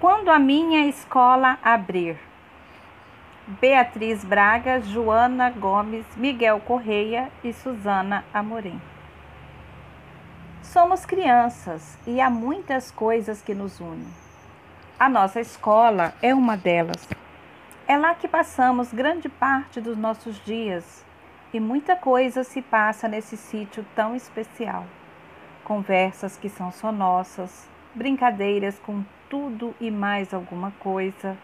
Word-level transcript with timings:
Quando 0.00 0.30
a 0.30 0.38
minha 0.38 0.86
escola 0.86 1.58
abrir. 1.62 2.18
Beatriz 3.46 4.24
Braga, 4.24 4.80
Joana 4.80 5.50
Gomes, 5.50 6.06
Miguel 6.16 6.58
Correia 6.60 7.30
e 7.44 7.52
Suzana 7.52 8.24
Amorim. 8.32 8.80
Somos 10.62 11.04
crianças 11.04 11.98
e 12.06 12.18
há 12.18 12.30
muitas 12.30 12.90
coisas 12.90 13.42
que 13.42 13.54
nos 13.54 13.78
unem. 13.78 14.08
A 14.98 15.06
nossa 15.06 15.38
escola 15.38 16.14
é 16.22 16.34
uma 16.34 16.56
delas. 16.56 17.06
É 17.86 17.98
lá 17.98 18.14
que 18.14 18.26
passamos 18.26 18.94
grande 18.94 19.28
parte 19.28 19.82
dos 19.82 19.98
nossos 19.98 20.42
dias 20.46 21.04
e 21.52 21.60
muita 21.60 21.94
coisa 21.94 22.42
se 22.42 22.62
passa 22.62 23.06
nesse 23.06 23.36
sítio 23.36 23.84
tão 23.94 24.16
especial. 24.16 24.86
Conversas 25.62 26.38
que 26.38 26.48
são 26.48 26.72
só 26.72 26.90
nossas, 26.90 27.68
brincadeiras 27.94 28.78
com 28.78 29.04
tudo 29.30 29.74
e 29.80 29.90
mais 29.92 30.34
alguma 30.34 30.72
coisa, 30.80 31.38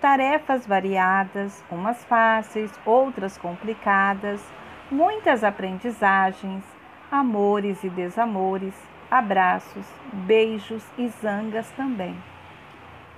tarefas 0.00 0.66
variadas, 0.66 1.62
umas 1.70 2.02
fáceis, 2.06 2.72
outras 2.84 3.36
complicadas, 3.36 4.42
muitas 4.90 5.44
aprendizagens, 5.44 6.64
amores 7.12 7.84
e 7.84 7.90
desamores, 7.90 8.74
abraços, 9.10 9.86
beijos 10.12 10.82
e 10.96 11.08
zangas 11.08 11.70
também. 11.72 12.16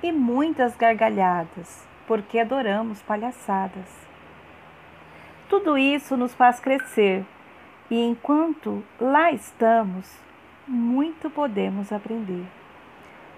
E 0.03 0.11
muitas 0.11 0.77
gargalhadas, 0.77 1.87
porque 2.07 2.41
adoramos 2.41 3.01
palhaçadas. 3.03 4.09
Tudo 5.49 5.79
isso 5.79 6.17
nos 6.17 6.35
faz 6.35 6.59
crescer, 6.59 7.25
e 7.91 8.03
enquanto 8.03 8.85
lá 9.01 9.31
estamos, 9.31 10.13
muito 10.67 11.31
podemos 11.31 11.93
aprender. 11.93 12.58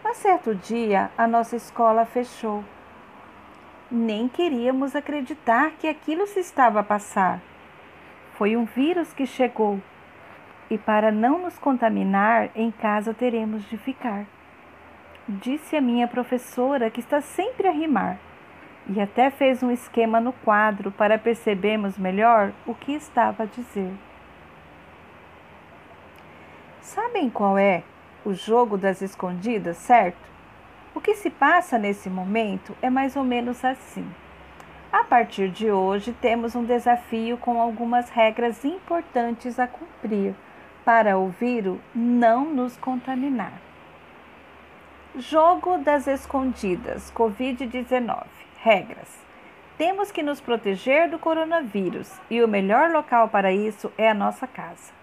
Mas 0.03 0.17
certo 0.17 0.55
dia 0.55 1.11
a 1.17 1.27
nossa 1.27 1.57
escola 1.57 2.05
fechou. 2.05 2.65
Nem 3.91 4.29
queríamos 4.29 4.97
acreditar 4.97 5.73
que 5.79 5.89
aquilo 5.89 6.27
se 6.27 6.41
estava 6.41 6.81
a 6.81 6.85
passar. 6.85 7.41
Foi 8.35 8.57
um 8.57 8.65
vírus 8.65 9.13
que 9.13 9.27
chegou 9.27 9.81
e 10.71 10.79
para 10.79 11.11
não 11.11 11.41
nos 11.41 11.59
contaminar, 11.59 12.51
em 12.55 12.71
casa 12.71 13.13
teremos 13.13 13.69
de 13.69 13.77
ficar. 13.77 14.25
Disse 15.29 15.77
a 15.77 15.81
minha 15.81 16.07
professora, 16.07 16.91
que 16.91 17.01
está 17.01 17.21
sempre 17.21 17.67
a 17.67 17.73
rimar, 17.73 18.19
e 18.89 19.01
até 19.01 19.31
fez 19.31 19.63
um 19.63 19.71
esquema 19.71 20.21
no 20.21 20.33
quadro 20.33 20.93
para 20.93 21.19
percebermos 21.19 21.99
melhor 21.99 22.53
o 22.65 22.75
que 22.75 22.93
estava 22.93 23.43
a 23.43 23.47
dizer. 23.47 23.93
Sabem 26.81 27.29
qual 27.29 27.59
é 27.59 27.83
o 28.25 28.35
jogo 28.35 28.77
das 28.77 29.03
escondidas, 29.03 29.77
certo? 29.77 30.29
O 30.95 31.01
que 31.01 31.15
se 31.15 31.31
passa 31.31 31.79
nesse 31.79 32.11
momento 32.11 32.77
é 32.83 32.91
mais 32.91 33.17
ou 33.17 33.25
menos 33.25 33.65
assim. 33.65 34.07
A 34.93 35.05
partir 35.05 35.49
de 35.51 35.71
hoje, 35.71 36.13
temos 36.21 36.57
um 36.57 36.65
desafio 36.65 37.37
com 37.37 37.61
algumas 37.61 38.11
regras 38.11 38.65
importantes 38.65 39.59
a 39.59 39.67
cumprir 39.67 40.35
para 40.85 41.17
o 41.17 41.29
vírus 41.29 41.79
não 41.95 42.45
nos 42.45 42.77
contaminar. 42.77 43.53
Jogo 45.17 45.79
das 45.79 46.07
escondidas, 46.07 47.13
Covid-19. 47.13 48.25
Regras. 48.63 49.09
Temos 49.79 50.13
que 50.13 50.23
nos 50.23 50.41
proteger 50.41 51.09
do 51.09 51.19
coronavírus 51.19 52.13
e 52.29 52.43
o 52.43 52.49
melhor 52.49 52.91
local 52.91 53.29
para 53.29 53.53
isso 53.53 53.93
é 53.97 54.11
a 54.11 54.15
nossa 54.15 54.47
casa. 54.47 55.00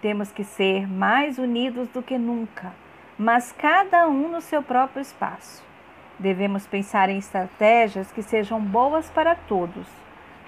Temos 0.00 0.32
que 0.32 0.44
ser 0.44 0.88
mais 0.88 1.36
unidos 1.36 1.86
do 1.88 2.02
que 2.02 2.16
nunca, 2.16 2.72
mas 3.18 3.52
cada 3.52 4.08
um 4.08 4.30
no 4.30 4.40
seu 4.40 4.62
próprio 4.62 5.02
espaço. 5.02 5.62
Devemos 6.18 6.66
pensar 6.66 7.10
em 7.10 7.18
estratégias 7.18 8.10
que 8.10 8.22
sejam 8.22 8.58
boas 8.58 9.10
para 9.10 9.34
todos. 9.34 9.86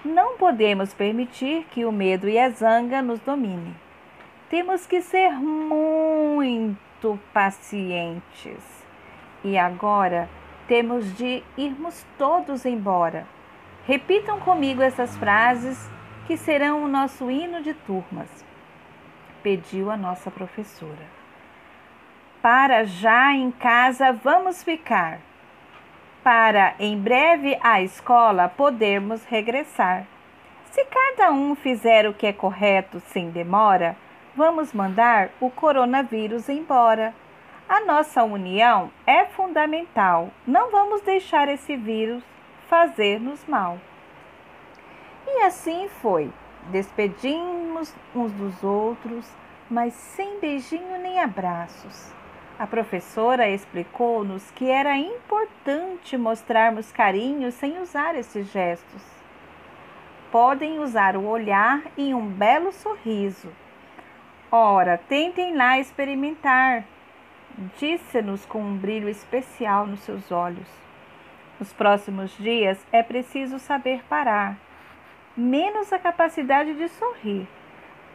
Não 0.03 0.37
podemos 0.37 0.91
permitir 0.95 1.65
que 1.69 1.85
o 1.85 1.91
medo 1.91 2.27
e 2.27 2.39
a 2.39 2.49
zanga 2.49 2.99
nos 3.03 3.19
dominem. 3.19 3.75
Temos 4.49 4.87
que 4.87 5.03
ser 5.03 5.31
muito 5.33 7.19
pacientes. 7.31 8.83
E 9.43 9.55
agora 9.55 10.27
temos 10.67 11.15
de 11.15 11.43
irmos 11.55 12.03
todos 12.17 12.65
embora. 12.65 13.27
Repitam 13.85 14.39
comigo 14.39 14.81
essas 14.81 15.15
frases 15.17 15.87
que 16.25 16.37
serão 16.37 16.83
o 16.83 16.87
nosso 16.87 17.29
hino 17.29 17.61
de 17.61 17.75
turmas 17.75 18.52
pediu 19.43 19.91
a 19.91 19.97
nossa 19.97 20.31
professora. 20.31 21.05
Para 22.41 22.85
já 22.85 23.33
em 23.33 23.51
casa 23.51 24.11
vamos 24.11 24.63
ficar, 24.63 25.19
para 26.23 26.73
em 26.79 26.97
breve 26.97 27.57
à 27.61 27.81
escola 27.81 28.47
podermos 28.47 29.23
regressar. 29.25 30.07
Se 30.71 30.83
cada 30.85 31.31
um 31.31 31.53
fizer 31.53 32.07
o 32.07 32.13
que 32.13 32.25
é 32.25 32.33
correto 32.33 32.99
sem 33.01 33.29
demora, 33.29 33.95
vamos 34.35 34.73
mandar 34.73 35.29
o 35.39 35.51
coronavírus 35.51 36.49
embora. 36.49 37.13
A 37.69 37.81
nossa 37.81 38.23
união 38.23 38.91
é 39.05 39.25
fundamental. 39.25 40.29
Não 40.47 40.71
vamos 40.71 41.01
deixar 41.01 41.47
esse 41.47 41.75
vírus 41.77 42.23
fazer-nos 42.67 43.45
mal. 43.45 43.77
E 45.27 45.43
assim 45.43 45.87
foi. 46.01 46.31
Despedimos 46.69 47.93
uns 48.15 48.31
dos 48.31 48.63
outros, 48.63 49.29
mas 49.69 49.93
sem 49.93 50.39
beijinho 50.39 50.97
nem 50.99 51.19
abraços. 51.19 52.11
A 52.57 52.65
professora 52.65 53.49
explicou-nos 53.49 54.49
que 54.51 54.69
era 54.69 54.97
importante 54.97 56.17
mostrarmos 56.17 56.91
carinho 56.91 57.51
sem 57.51 57.81
usar 57.81 58.15
esses 58.15 58.49
gestos. 58.51 59.01
Podem 60.31 60.79
usar 60.79 61.17
o 61.17 61.25
olhar 61.25 61.81
e 61.97 62.13
um 62.13 62.27
belo 62.27 62.71
sorriso. 62.71 63.49
Ora, 64.49 64.97
tentem 64.97 65.55
lá 65.55 65.79
experimentar, 65.79 66.85
disse-nos 67.77 68.45
com 68.45 68.61
um 68.61 68.77
brilho 68.77 69.09
especial 69.09 69.85
nos 69.85 69.99
seus 70.01 70.31
olhos. 70.31 70.67
Nos 71.59 71.73
próximos 71.73 72.35
dias 72.37 72.83
é 72.91 73.03
preciso 73.03 73.59
saber 73.59 74.03
parar 74.07 74.57
menos 75.35 75.91
a 75.91 75.99
capacidade 75.99 76.73
de 76.73 76.87
sorrir. 76.89 77.47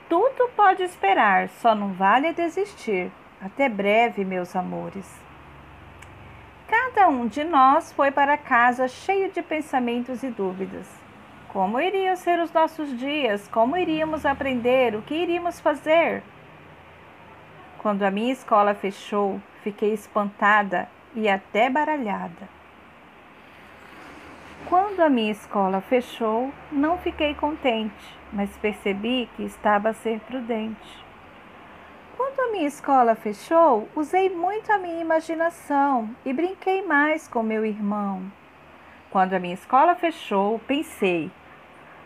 Tudo 0.09 0.49
pode 0.57 0.83
esperar, 0.83 1.49
só 1.49 1.75
não 1.75 1.93
vale 1.93 2.33
desistir. 2.33 3.11
Até 3.41 3.69
breve, 3.69 4.25
meus 4.25 4.57
amores. 4.57 5.09
Cada 6.67 7.09
um 7.09 7.27
de 7.27 7.45
nós 7.45 7.93
foi 7.93 8.11
para 8.11 8.37
casa 8.37 8.89
cheio 8.89 9.31
de 9.31 9.43
pensamentos 9.43 10.23
e 10.23 10.31
dúvidas. 10.31 10.89
Como 11.49 11.81
iriam 11.81 12.15
ser 12.17 12.41
os 12.41 12.53
nossos 12.53 12.97
dias? 12.99 13.49
Como 13.49 13.77
iríamos 13.77 14.27
aprender? 14.27 14.95
O 14.95 15.03
que 15.03 15.15
iríamos 15.15 15.61
fazer? 15.61 16.23
Quando 17.79 18.03
a 18.03 18.11
minha 18.11 18.33
escola 18.33 18.75
fechou, 18.75 19.41
fiquei 19.63 19.93
espantada 19.93 20.89
e 21.15 21.29
até 21.29 21.71
baralhada. 21.71 22.58
Quando 24.69 25.01
a 25.01 25.09
minha 25.09 25.33
escola 25.33 25.81
fechou, 25.81 26.53
não 26.71 26.99
fiquei 26.99 27.35
contente, 27.35 28.19
mas 28.31 28.55
percebi 28.59 29.27
que 29.35 29.43
estava 29.43 29.89
a 29.89 29.95
ser 29.95 30.21
prudente. 30.21 31.07
Quando 32.15 32.39
a 32.41 32.53
minha 32.53 32.69
escola 32.69 33.15
fechou, 33.15 33.89
usei 33.97 34.29
muito 34.29 34.71
a 34.71 34.77
minha 34.77 35.01
imaginação 35.01 36.15
e 36.23 36.35
brinquei 36.35 36.83
mais 36.83 37.27
com 37.27 37.43
meu 37.43 37.65
irmão. 37.65 38.31
Quando 39.09 39.33
a 39.33 39.39
minha 39.39 39.55
escola 39.55 39.95
fechou, 39.95 40.59
pensei: 40.67 41.31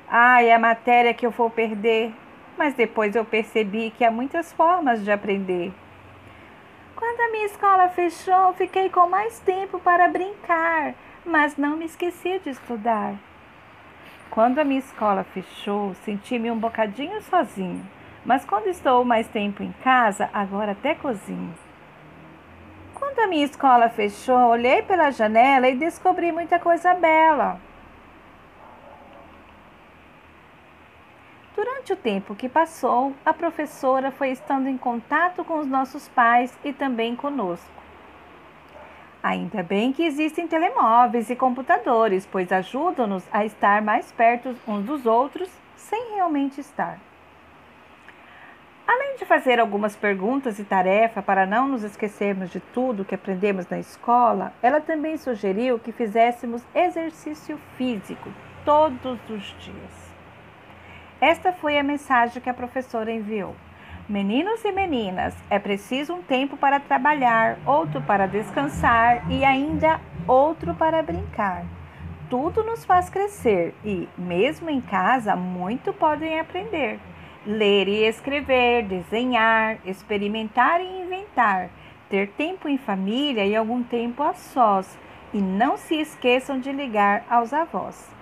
ai, 0.08 0.44
ah, 0.44 0.52
é 0.52 0.54
a 0.54 0.58
matéria 0.60 1.12
que 1.12 1.26
eu 1.26 1.32
vou 1.32 1.50
perder. 1.50 2.14
Mas 2.56 2.74
depois 2.74 3.16
eu 3.16 3.24
percebi 3.24 3.90
que 3.90 4.04
há 4.04 4.10
muitas 4.10 4.52
formas 4.52 5.02
de 5.02 5.10
aprender. 5.10 5.72
Quando 6.94 7.20
a 7.22 7.32
minha 7.32 7.46
escola 7.46 7.88
fechou, 7.88 8.52
fiquei 8.52 8.88
com 8.88 9.08
mais 9.08 9.40
tempo 9.40 9.80
para 9.80 10.06
brincar 10.06 10.94
mas 11.24 11.56
não 11.56 11.76
me 11.76 11.84
esqueci 11.84 12.38
de 12.40 12.50
estudar. 12.50 13.14
Quando 14.30 14.58
a 14.58 14.64
minha 14.64 14.80
escola 14.80 15.24
fechou, 15.24 15.94
senti-me 16.04 16.50
um 16.50 16.58
bocadinho 16.58 17.20
sozinho, 17.22 17.86
mas 18.24 18.44
quando 18.44 18.68
estou 18.68 19.04
mais 19.04 19.28
tempo 19.28 19.62
em 19.62 19.72
casa, 19.84 20.30
agora 20.32 20.72
até 20.72 20.94
cozinho. 20.94 21.54
Quando 22.94 23.18
a 23.18 23.26
minha 23.26 23.44
escola 23.44 23.88
fechou, 23.88 24.48
olhei 24.48 24.82
pela 24.82 25.10
janela 25.10 25.68
e 25.68 25.76
descobri 25.76 26.32
muita 26.32 26.58
coisa 26.58 26.94
bela. 26.94 27.60
Durante 31.54 31.92
o 31.92 31.96
tempo 31.96 32.34
que 32.34 32.48
passou, 32.48 33.12
a 33.26 33.34
professora 33.34 34.10
foi 34.10 34.30
estando 34.30 34.68
em 34.68 34.78
contato 34.78 35.44
com 35.44 35.58
os 35.58 35.66
nossos 35.66 36.08
pais 36.08 36.56
e 36.64 36.72
também 36.72 37.14
conosco. 37.14 37.81
Ainda 39.22 39.62
bem 39.62 39.92
que 39.92 40.02
existem 40.02 40.48
telemóveis 40.48 41.30
e 41.30 41.36
computadores, 41.36 42.26
pois 42.26 42.50
ajudam-nos 42.50 43.22
a 43.30 43.44
estar 43.44 43.80
mais 43.80 44.10
perto 44.10 44.56
uns 44.66 44.84
dos 44.84 45.06
outros 45.06 45.48
sem 45.76 46.14
realmente 46.16 46.60
estar. 46.60 46.98
Além 48.84 49.16
de 49.16 49.24
fazer 49.24 49.60
algumas 49.60 49.94
perguntas 49.94 50.58
e 50.58 50.64
tarefas 50.64 51.24
para 51.24 51.46
não 51.46 51.68
nos 51.68 51.84
esquecermos 51.84 52.50
de 52.50 52.58
tudo 52.58 53.04
que 53.04 53.14
aprendemos 53.14 53.68
na 53.68 53.78
escola, 53.78 54.52
ela 54.60 54.80
também 54.80 55.16
sugeriu 55.16 55.78
que 55.78 55.92
fizéssemos 55.92 56.62
exercício 56.74 57.60
físico 57.76 58.28
todos 58.64 59.20
os 59.30 59.56
dias. 59.60 60.12
Esta 61.20 61.52
foi 61.52 61.78
a 61.78 61.82
mensagem 61.84 62.42
que 62.42 62.50
a 62.50 62.54
professora 62.54 63.12
enviou. 63.12 63.54
Meninos 64.12 64.62
e 64.62 64.70
meninas, 64.70 65.34
é 65.48 65.58
preciso 65.58 66.12
um 66.12 66.20
tempo 66.20 66.54
para 66.54 66.78
trabalhar, 66.78 67.58
outro 67.64 68.02
para 68.02 68.26
descansar 68.26 69.32
e 69.32 69.42
ainda 69.42 69.98
outro 70.28 70.74
para 70.74 71.02
brincar. 71.02 71.64
Tudo 72.28 72.62
nos 72.62 72.84
faz 72.84 73.08
crescer 73.08 73.74
e, 73.82 74.06
mesmo 74.18 74.68
em 74.68 74.82
casa, 74.82 75.34
muito 75.34 75.94
podem 75.94 76.38
aprender. 76.38 77.00
Ler 77.46 77.88
e 77.88 78.04
escrever, 78.04 78.82
desenhar, 78.82 79.78
experimentar 79.82 80.82
e 80.82 81.04
inventar, 81.04 81.70
ter 82.10 82.28
tempo 82.32 82.68
em 82.68 82.76
família 82.76 83.46
e 83.46 83.56
algum 83.56 83.82
tempo 83.82 84.22
a 84.22 84.34
sós. 84.34 84.98
E 85.32 85.40
não 85.40 85.78
se 85.78 85.94
esqueçam 85.94 86.60
de 86.60 86.70
ligar 86.70 87.24
aos 87.30 87.54
avós 87.54 88.12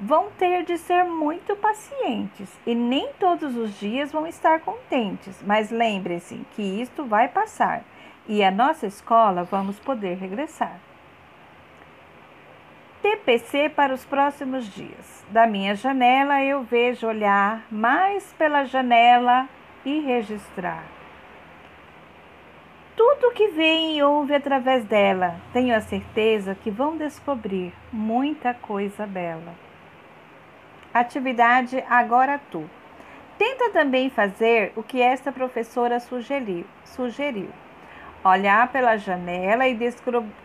vão 0.00 0.30
ter 0.38 0.64
de 0.64 0.78
ser 0.78 1.04
muito 1.04 1.56
pacientes 1.56 2.58
e 2.64 2.74
nem 2.74 3.12
todos 3.18 3.56
os 3.56 3.78
dias 3.78 4.12
vão 4.12 4.26
estar 4.26 4.60
contentes, 4.60 5.42
mas 5.44 5.70
lembre-se 5.70 6.40
que 6.52 6.62
isto 6.62 7.04
vai 7.04 7.28
passar 7.28 7.82
e 8.26 8.44
a 8.44 8.50
nossa 8.50 8.86
escola 8.86 9.42
vamos 9.42 9.78
poder 9.80 10.16
regressar. 10.16 10.78
TPC 13.00 13.70
para 13.70 13.94
os 13.94 14.04
próximos 14.04 14.72
dias. 14.72 15.24
Da 15.30 15.46
minha 15.46 15.74
janela 15.74 16.42
eu 16.42 16.62
vejo 16.62 17.06
olhar 17.06 17.64
mais 17.70 18.32
pela 18.34 18.64
janela 18.64 19.48
e 19.84 20.00
registrar. 20.00 20.84
Tudo 22.96 23.32
que 23.32 23.48
vem 23.48 23.96
e 23.96 24.02
ouve 24.02 24.34
através 24.34 24.84
dela, 24.84 25.36
tenho 25.52 25.74
a 25.74 25.80
certeza 25.80 26.56
que 26.56 26.70
vão 26.70 26.96
descobrir 26.96 27.72
muita 27.92 28.52
coisa 28.52 29.06
bela. 29.06 29.67
Atividade 30.92 31.84
Agora 31.88 32.40
Tu. 32.50 32.68
Tenta 33.36 33.70
também 33.70 34.10
fazer 34.10 34.72
o 34.74 34.82
que 34.82 35.00
esta 35.00 35.30
professora 35.30 36.00
sugeriu. 36.00 36.64
sugeriu. 36.84 37.50
Olhar 38.24 38.70
pela 38.72 38.96
janela 38.96 39.68
e 39.68 39.78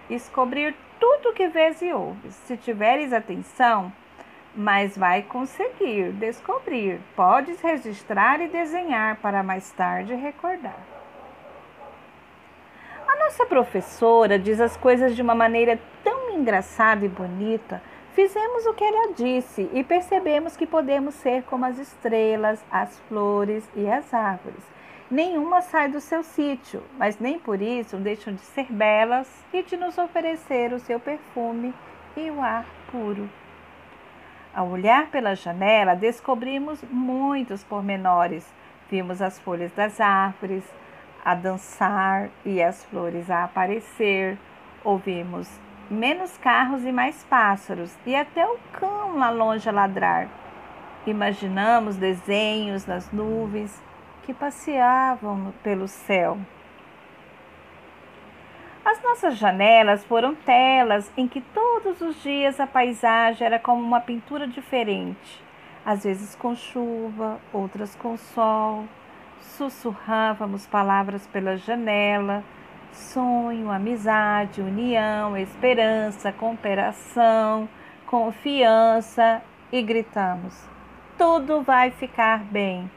descobrir 0.09 0.75
tudo 0.99 1.33
que 1.33 1.47
vês 1.47 1.81
e 1.81 1.91
ouves. 1.91 2.35
Se 2.45 2.55
tiveres 2.55 3.11
atenção, 3.11 3.91
mas 4.55 4.97
vai 4.97 5.23
conseguir 5.23 6.11
descobrir. 6.11 6.99
Podes 7.15 7.59
registrar 7.61 8.39
e 8.41 8.47
desenhar 8.47 9.15
para 9.15 9.41
mais 9.41 9.71
tarde 9.71 10.13
recordar. 10.13 10.77
A 13.07 13.15
nossa 13.25 13.45
professora 13.45 14.37
diz 14.37 14.59
as 14.61 14.77
coisas 14.77 15.15
de 15.15 15.21
uma 15.21 15.33
maneira 15.33 15.79
tão 16.03 16.31
engraçada 16.31 17.05
e 17.05 17.09
bonita 17.09 17.81
Fizemos 18.13 18.67
o 18.67 18.75
que 18.75 18.83
ela 18.83 19.13
disse 19.13 19.67
e 19.73 19.83
percebemos 19.83 20.55
que 20.55 20.67
podemos 20.67 21.15
ser 21.15 21.41
como 21.43 21.65
as 21.65 21.79
estrelas, 21.79 22.63
as 22.69 22.99
flores 23.07 23.67
e 23.75 23.89
as 23.89 24.13
árvores. 24.13 24.63
Nenhuma 25.09 25.61
sai 25.61 25.89
do 25.89 25.99
seu 25.99 26.21
sítio, 26.21 26.83
mas 26.99 27.17
nem 27.19 27.39
por 27.39 27.59
isso 27.59 27.97
deixam 27.97 28.35
de 28.35 28.41
ser 28.41 28.71
belas 28.71 29.27
e 29.51 29.63
de 29.63 29.75
nos 29.75 29.97
oferecer 29.97 30.73
o 30.73 30.79
seu 30.79 30.99
perfume 30.99 31.73
e 32.15 32.29
o 32.29 32.39
ar 32.39 32.67
puro. 32.91 33.27
Ao 34.53 34.69
olhar 34.69 35.09
pela 35.09 35.35
janela, 35.35 35.95
descobrimos 35.95 36.83
muitos 36.91 37.63
pormenores. 37.63 38.45
Vimos 38.91 39.23
as 39.23 39.39
folhas 39.39 39.71
das 39.71 39.99
árvores 39.99 40.63
a 41.25 41.33
dançar 41.33 42.29
e 42.45 42.61
as 42.61 42.85
flores 42.85 43.31
a 43.31 43.43
aparecer. 43.43 44.37
Ouvimos 44.83 45.49
menos 45.89 46.37
carros 46.37 46.83
e 46.85 46.91
mais 46.91 47.23
pássaros, 47.23 47.95
e 48.05 48.15
até 48.15 48.45
o 48.45 48.57
cão 48.73 49.17
lá 49.17 49.29
longe 49.29 49.67
a 49.67 49.71
ladrar. 49.71 50.27
Imaginamos 51.05 51.97
desenhos 51.97 52.85
nas 52.85 53.11
nuvens 53.11 53.81
que 54.23 54.33
passeavam 54.33 55.53
pelo 55.61 55.87
céu. 55.87 56.37
As 58.85 59.01
nossas 59.01 59.37
janelas 59.37 60.03
foram 60.03 60.35
telas 60.35 61.11
em 61.15 61.27
que 61.27 61.39
todos 61.39 62.01
os 62.01 62.21
dias 62.21 62.59
a 62.59 62.67
paisagem 62.67 63.45
era 63.45 63.57
como 63.57 63.81
uma 63.81 64.01
pintura 64.01 64.45
diferente, 64.45 65.41
às 65.85 66.03
vezes 66.03 66.35
com 66.35 66.53
chuva, 66.55 67.39
outras 67.53 67.95
com 67.95 68.17
sol. 68.17 68.85
Sussurrávamos 69.39 70.67
palavras 70.67 71.25
pela 71.27 71.55
janela, 71.55 72.43
sonho, 72.93 73.71
amizade, 73.71 74.61
união, 74.61 75.35
esperança, 75.37 76.31
cooperação, 76.31 77.67
confiança 78.05 79.41
e 79.71 79.81
gritamos: 79.81 80.67
tudo 81.17 81.61
vai 81.61 81.91
ficar 81.91 82.43
bem. 82.43 82.89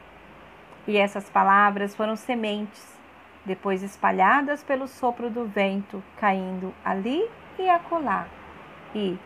E 0.87 0.97
essas 0.97 1.29
palavras 1.29 1.95
foram 1.95 2.15
sementes, 2.15 2.97
depois 3.45 3.83
espalhadas 3.83 4.63
pelo 4.63 4.87
sopro 4.87 5.29
do 5.29 5.45
vento, 5.45 6.03
caindo 6.17 6.73
ali 6.83 7.27
e 7.59 7.69
acolá. 7.69 8.27
E, 8.95 9.17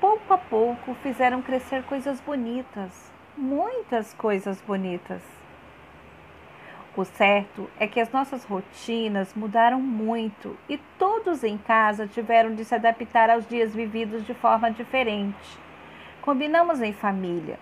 pouco 0.00 0.34
a 0.34 0.38
pouco, 0.38 0.94
fizeram 1.02 1.40
crescer 1.40 1.82
coisas 1.84 2.20
bonitas, 2.20 3.12
muitas 3.36 4.12
coisas 4.14 4.60
bonitas. 4.60 5.22
O 6.96 7.04
certo 7.04 7.68
é 7.78 7.86
que 7.86 8.00
as 8.00 8.10
nossas 8.10 8.42
rotinas 8.44 9.34
mudaram 9.34 9.78
muito 9.78 10.56
e 10.66 10.78
todos 10.98 11.44
em 11.44 11.58
casa 11.58 12.06
tiveram 12.06 12.54
de 12.54 12.64
se 12.64 12.74
adaptar 12.74 13.28
aos 13.28 13.46
dias 13.46 13.74
vividos 13.74 14.24
de 14.24 14.32
forma 14.32 14.70
diferente. 14.70 15.58
Combinamos 16.22 16.80
em 16.80 16.94
família, 16.94 17.58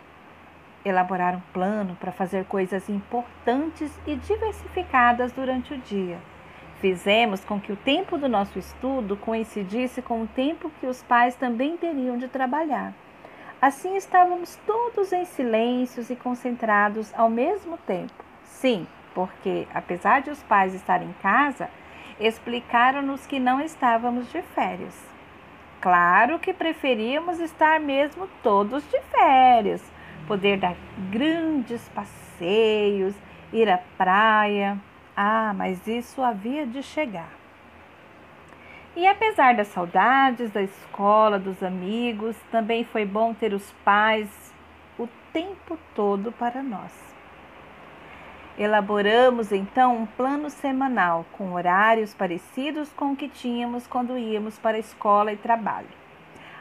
elaborar 0.84 1.34
um 1.34 1.42
plano 1.52 1.96
para 1.96 2.12
fazer 2.12 2.44
coisas 2.44 2.88
importantes 2.88 3.90
e 4.06 4.14
diversificadas 4.14 5.32
durante 5.32 5.74
o 5.74 5.78
dia. 5.78 6.18
Fizemos 6.80 7.44
com 7.44 7.60
que 7.60 7.72
o 7.72 7.76
tempo 7.76 8.16
do 8.16 8.28
nosso 8.28 8.56
estudo 8.56 9.16
coincidisse 9.16 10.00
com 10.00 10.22
o 10.22 10.28
tempo 10.28 10.70
que 10.78 10.86
os 10.86 11.02
pais 11.02 11.34
também 11.34 11.76
teriam 11.76 12.16
de 12.16 12.28
trabalhar. 12.28 12.92
Assim 13.60 13.96
estávamos 13.96 14.56
todos 14.64 15.12
em 15.12 15.24
silêncios 15.24 16.08
e 16.08 16.14
concentrados 16.14 17.12
ao 17.16 17.28
mesmo 17.28 17.76
tempo. 17.78 18.24
Sim, 18.44 18.86
porque, 19.14 19.66
apesar 19.72 20.22
de 20.22 20.30
os 20.30 20.42
pais 20.42 20.74
estarem 20.74 21.08
em 21.08 21.12
casa, 21.22 21.70
explicaram-nos 22.18 23.26
que 23.26 23.38
não 23.38 23.60
estávamos 23.60 24.30
de 24.30 24.42
férias. 24.42 24.94
Claro 25.80 26.38
que 26.38 26.52
preferíamos 26.52 27.38
estar 27.40 27.78
mesmo 27.78 28.28
todos 28.42 28.82
de 28.90 29.00
férias, 29.02 29.82
poder 30.26 30.58
dar 30.58 30.74
grandes 31.10 31.88
passeios, 31.90 33.14
ir 33.52 33.68
à 33.68 33.78
praia. 33.96 34.78
Ah, 35.16 35.52
mas 35.54 35.86
isso 35.86 36.22
havia 36.22 36.66
de 36.66 36.82
chegar. 36.82 37.30
E 38.96 39.06
apesar 39.06 39.54
das 39.54 39.68
saudades 39.68 40.50
da 40.50 40.62
escola, 40.62 41.38
dos 41.38 41.62
amigos, 41.62 42.36
também 42.50 42.84
foi 42.84 43.04
bom 43.04 43.34
ter 43.34 43.52
os 43.52 43.72
pais 43.84 44.28
o 44.98 45.08
tempo 45.32 45.76
todo 45.94 46.32
para 46.32 46.62
nós. 46.62 46.92
Elaboramos 48.56 49.50
então 49.50 49.96
um 49.96 50.06
plano 50.06 50.48
semanal 50.48 51.26
com 51.32 51.54
horários 51.54 52.14
parecidos 52.14 52.92
com 52.92 53.12
o 53.12 53.16
que 53.16 53.28
tínhamos 53.28 53.84
quando 53.86 54.16
íamos 54.16 54.58
para 54.58 54.76
a 54.76 54.80
escola 54.80 55.32
e 55.32 55.36
trabalho. 55.36 55.88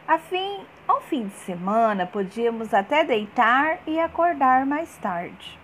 Afim, 0.07 0.61
ao 0.87 1.01
fim 1.01 1.27
de 1.27 1.35
semana, 1.35 2.07
podíamos 2.07 2.73
até 2.73 3.03
deitar 3.03 3.77
e 3.85 3.99
acordar 3.99 4.65
mais 4.65 4.97
tarde. 4.97 5.59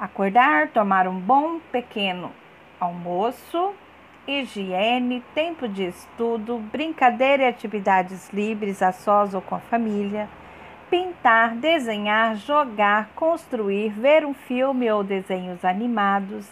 Acordar, 0.00 0.68
tomar 0.68 1.06
um 1.06 1.18
bom 1.18 1.60
pequeno 1.70 2.32
almoço, 2.80 3.72
higiene, 4.26 5.22
tempo 5.32 5.68
de 5.68 5.84
estudo, 5.84 6.58
brincadeira 6.58 7.44
e 7.44 7.46
atividades 7.46 8.30
livres 8.30 8.82
a 8.82 8.90
sós 8.90 9.32
ou 9.32 9.40
com 9.40 9.54
a 9.54 9.60
família 9.60 10.28
pintar, 10.90 11.54
desenhar, 11.54 12.34
jogar, 12.34 13.10
construir, 13.14 13.90
ver 13.90 14.26
um 14.26 14.34
filme 14.34 14.90
ou 14.90 15.04
desenhos 15.04 15.64
animados, 15.64 16.48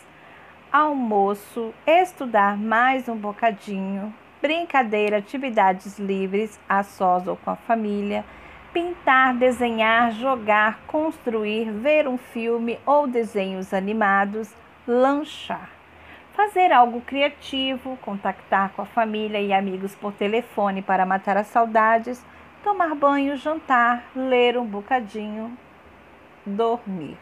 almoço, 0.71 1.75
estudar 1.85 2.57
mais 2.57 3.09
um 3.09 3.17
bocadinho, 3.17 4.15
brincadeira, 4.41 5.17
atividades 5.17 5.99
livres 5.99 6.59
a 6.69 6.85
sós 6.85 7.27
ou 7.27 7.37
com 7.37 7.51
a 7.51 7.57
família, 7.57 8.25
pintar, 8.73 9.35
desenhar, 9.35 10.13
jogar, 10.13 10.79
construir, 10.87 11.73
ver 11.73 12.07
um 12.07 12.17
filme 12.17 12.79
ou 12.87 13.09
desenhos 13.09 13.75
animados, 13.75 14.55
lanchar. 14.87 15.69
Fazer 16.35 16.71
algo 16.71 17.01
criativo, 17.01 17.99
contactar 18.03 18.71
com 18.71 18.83
a 18.83 18.87
família 18.87 19.41
e 19.41 19.53
amigos 19.53 19.97
por 19.97 20.13
telefone 20.13 20.81
para 20.81 21.05
matar 21.05 21.37
as 21.37 21.49
saudades 21.49 22.25
tomar 22.63 22.95
banho, 22.95 23.37
jantar, 23.37 24.05
ler 24.15 24.59
um 24.59 24.67
bocadinho, 24.67 25.57
dormir. 26.45 27.17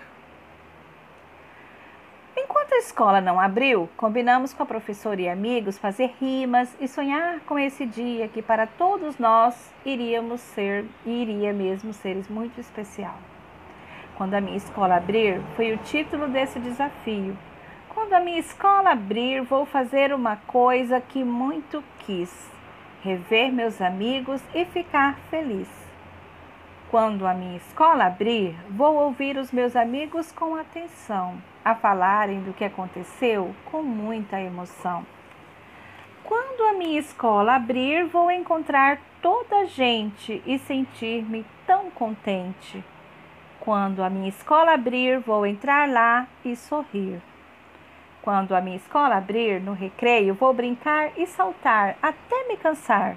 Enquanto 2.36 2.74
a 2.74 2.78
escola 2.78 3.20
não 3.20 3.40
abriu, 3.40 3.88
combinamos 3.96 4.52
com 4.52 4.62
a 4.62 4.66
professora 4.66 5.20
e 5.20 5.28
amigos 5.28 5.78
fazer 5.78 6.14
rimas 6.20 6.76
e 6.80 6.86
sonhar 6.86 7.40
com 7.40 7.58
esse 7.58 7.86
dia 7.86 8.28
que 8.28 8.42
para 8.42 8.66
todos 8.66 9.18
nós 9.18 9.72
iríamos 9.84 10.40
ser 10.40 10.84
iria 11.04 11.52
mesmo 11.52 11.92
ser 11.92 12.22
muito 12.28 12.60
especial. 12.60 13.16
Quando 14.16 14.34
a 14.34 14.40
minha 14.40 14.56
escola 14.56 14.96
abrir, 14.96 15.40
foi 15.54 15.72
o 15.72 15.78
título 15.78 16.28
desse 16.28 16.58
desafio. 16.58 17.36
Quando 17.88 18.12
a 18.12 18.20
minha 18.20 18.38
escola 18.38 18.90
abrir, 18.90 19.42
vou 19.42 19.64
fazer 19.64 20.12
uma 20.12 20.36
coisa 20.36 21.00
que 21.00 21.24
muito 21.24 21.82
quis: 22.00 22.50
rever 23.02 23.52
meus 23.52 23.80
amigos 23.80 24.42
e 24.54 24.64
ficar 24.64 25.16
feliz. 25.30 25.68
Quando 26.90 27.26
a 27.26 27.34
minha 27.34 27.56
escola 27.56 28.06
abrir, 28.06 28.54
vou 28.70 28.94
ouvir 28.94 29.36
os 29.36 29.50
meus 29.50 29.74
amigos 29.74 30.30
com 30.30 30.54
atenção, 30.54 31.36
a 31.64 31.74
falarem 31.74 32.40
do 32.42 32.52
que 32.52 32.64
aconteceu 32.64 33.54
com 33.64 33.82
muita 33.82 34.40
emoção. 34.40 35.04
Quando 36.22 36.68
a 36.68 36.72
minha 36.78 36.98
escola 36.98 37.56
abrir, 37.56 38.04
vou 38.04 38.30
encontrar 38.30 38.98
toda 39.20 39.56
a 39.56 39.64
gente 39.64 40.42
e 40.46 40.58
sentir-me 40.58 41.44
tão 41.66 41.90
contente. 41.90 42.84
Quando 43.60 44.02
a 44.02 44.08
minha 44.08 44.28
escola 44.28 44.74
abrir, 44.74 45.18
vou 45.18 45.44
entrar 45.44 45.88
lá 45.88 46.26
e 46.44 46.54
sorrir. 46.54 47.20
Quando 48.26 48.54
a 48.54 48.60
minha 48.60 48.76
escola 48.76 49.16
abrir, 49.16 49.62
no 49.62 49.72
recreio, 49.72 50.34
vou 50.34 50.52
brincar 50.52 51.12
e 51.16 51.26
saltar 51.26 51.96
até 52.02 52.46
me 52.46 52.58
cansar 52.58 53.16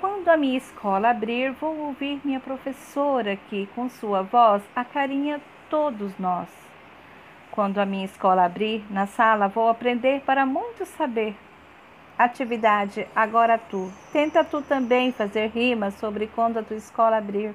quando 0.00 0.28
a 0.28 0.36
minha 0.36 0.56
escola 0.56 1.10
abrir, 1.10 1.52
vou 1.52 1.76
ouvir 1.76 2.22
minha 2.24 2.40
professora 2.40 3.36
que, 3.36 3.68
com 3.74 3.86
sua 3.90 4.22
voz, 4.22 4.62
acarinha 4.74 5.38
todos 5.68 6.18
nós. 6.18 6.48
Quando 7.50 7.78
a 7.78 7.84
minha 7.84 8.06
escola 8.06 8.46
abrir, 8.46 8.82
na 8.88 9.06
sala 9.06 9.46
vou 9.46 9.68
aprender 9.68 10.22
para 10.22 10.46
muito 10.46 10.86
saber. 10.86 11.36
Atividade 12.18 13.06
agora 13.14 13.58
tu. 13.58 13.92
Tenta 14.10 14.42
tu 14.42 14.62
também 14.62 15.12
fazer 15.12 15.48
rimas 15.48 15.92
sobre 15.94 16.26
quando 16.28 16.58
a 16.58 16.62
tua 16.62 16.78
escola 16.78 17.18
abrir. 17.18 17.54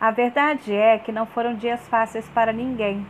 A 0.00 0.10
verdade 0.10 0.74
é 0.74 0.98
que 0.98 1.12
não 1.12 1.26
foram 1.26 1.54
dias 1.54 1.86
fáceis 1.88 2.26
para 2.30 2.54
ninguém. 2.54 3.06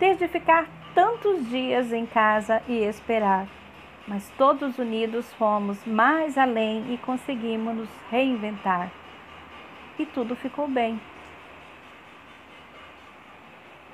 Desde 0.00 0.26
ficar 0.26 0.66
tantos 0.92 1.48
dias 1.48 1.92
em 1.92 2.06
casa 2.06 2.60
e 2.66 2.82
esperar 2.82 3.46
mas 4.10 4.28
todos 4.36 4.76
unidos 4.76 5.32
fomos 5.34 5.86
mais 5.86 6.36
além 6.36 6.92
e 6.92 6.98
conseguimos 6.98 7.76
nos 7.76 7.88
reinventar. 8.10 8.90
E 9.96 10.04
tudo 10.04 10.34
ficou 10.34 10.66
bem. 10.66 11.00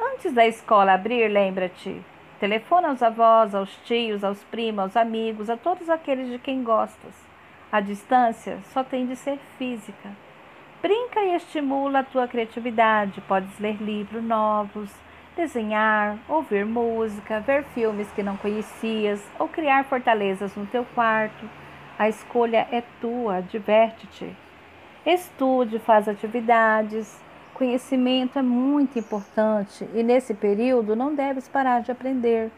Antes 0.00 0.32
da 0.32 0.46
escola 0.46 0.94
abrir, 0.94 1.28
lembra-te, 1.28 2.00
telefona 2.40 2.88
aos 2.88 3.02
avós, 3.02 3.54
aos 3.54 3.76
tios, 3.84 4.24
aos 4.24 4.42
primos, 4.44 4.84
aos 4.84 4.96
amigos, 4.96 5.50
a 5.50 5.56
todos 5.58 5.90
aqueles 5.90 6.30
de 6.30 6.38
quem 6.38 6.64
gostas. 6.64 7.14
A 7.70 7.80
distância 7.80 8.58
só 8.72 8.82
tem 8.82 9.06
de 9.06 9.16
ser 9.16 9.38
física. 9.58 10.10
Brinca 10.80 11.20
e 11.20 11.34
estimula 11.34 11.98
a 11.98 12.04
tua 12.04 12.26
criatividade. 12.26 13.20
Podes 13.22 13.58
ler 13.58 13.76
livros 13.82 14.24
novos, 14.24 14.90
desenhar, 15.36 16.18
ouvir 16.26 16.64
música, 16.64 17.38
ver 17.40 17.62
filmes 17.74 18.10
que 18.12 18.22
não 18.22 18.36
conhecias 18.36 19.22
ou 19.38 19.46
criar 19.46 19.84
fortalezas 19.84 20.56
no 20.56 20.66
teu 20.66 20.84
quarto. 20.94 21.48
A 21.98 22.08
escolha 22.08 22.66
é 22.72 22.82
tua, 23.00 23.42
diverte-te. 23.42 24.34
Estude, 25.04 25.78
faz 25.78 26.08
atividades. 26.08 27.20
Conhecimento 27.54 28.38
é 28.38 28.42
muito 28.42 28.98
importante 28.98 29.88
e 29.94 30.02
nesse 30.02 30.34
período 30.34 30.96
não 30.96 31.14
deves 31.14 31.48
parar 31.48 31.80
de 31.80 31.92
aprender. 31.92 32.50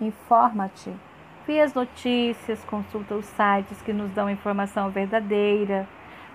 Informa-te. 0.00 0.92
Vê 1.46 1.60
as 1.60 1.72
notícias, 1.72 2.62
consulta 2.64 3.14
os 3.14 3.24
sites 3.24 3.80
que 3.82 3.92
nos 3.92 4.10
dão 4.10 4.28
informação 4.28 4.90
verdadeira 4.90 5.88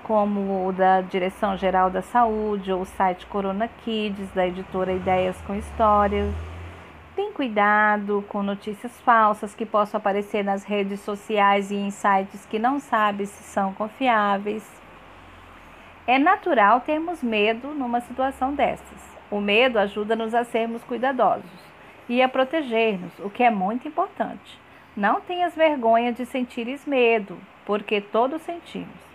como 0.03 0.67
o 0.67 0.73
da 0.73 1.01
Direção 1.01 1.57
Geral 1.57 1.89
da 1.89 2.01
Saúde 2.01 2.71
ou 2.71 2.81
o 2.81 2.85
site 2.85 3.25
Corona 3.25 3.69
Kids, 3.83 4.29
da 4.31 4.45
editora 4.45 4.91
Ideias 4.91 5.39
com 5.47 5.55
História. 5.55 6.29
Tem 7.15 7.31
cuidado 7.31 8.23
com 8.27 8.43
notícias 8.43 8.91
falsas 9.01 9.55
que 9.55 9.65
possam 9.65 9.97
aparecer 9.97 10.43
nas 10.43 10.63
redes 10.63 10.99
sociais 10.99 11.71
e 11.71 11.75
em 11.75 11.89
sites 11.89 12.45
que 12.45 12.59
não 12.59 12.79
sabe 12.79 13.25
se 13.25 13.43
são 13.43 13.73
confiáveis. 13.73 14.69
É 16.05 16.19
natural 16.19 16.81
termos 16.81 17.23
medo 17.23 17.69
numa 17.69 18.01
situação 18.01 18.53
dessas. 18.53 19.01
O 19.31 19.39
medo 19.39 19.79
ajuda-nos 19.79 20.33
a 20.33 20.43
sermos 20.43 20.83
cuidadosos 20.83 21.49
e 22.09 22.21
a 22.21 22.27
proteger-nos, 22.27 23.17
o 23.19 23.29
que 23.29 23.43
é 23.43 23.49
muito 23.49 23.87
importante. 23.87 24.59
Não 24.95 25.21
tenhas 25.21 25.55
vergonha 25.55 26.11
de 26.11 26.25
sentires 26.25 26.85
medo, 26.85 27.37
porque 27.65 28.01
todos 28.01 28.41
sentimos. 28.41 29.12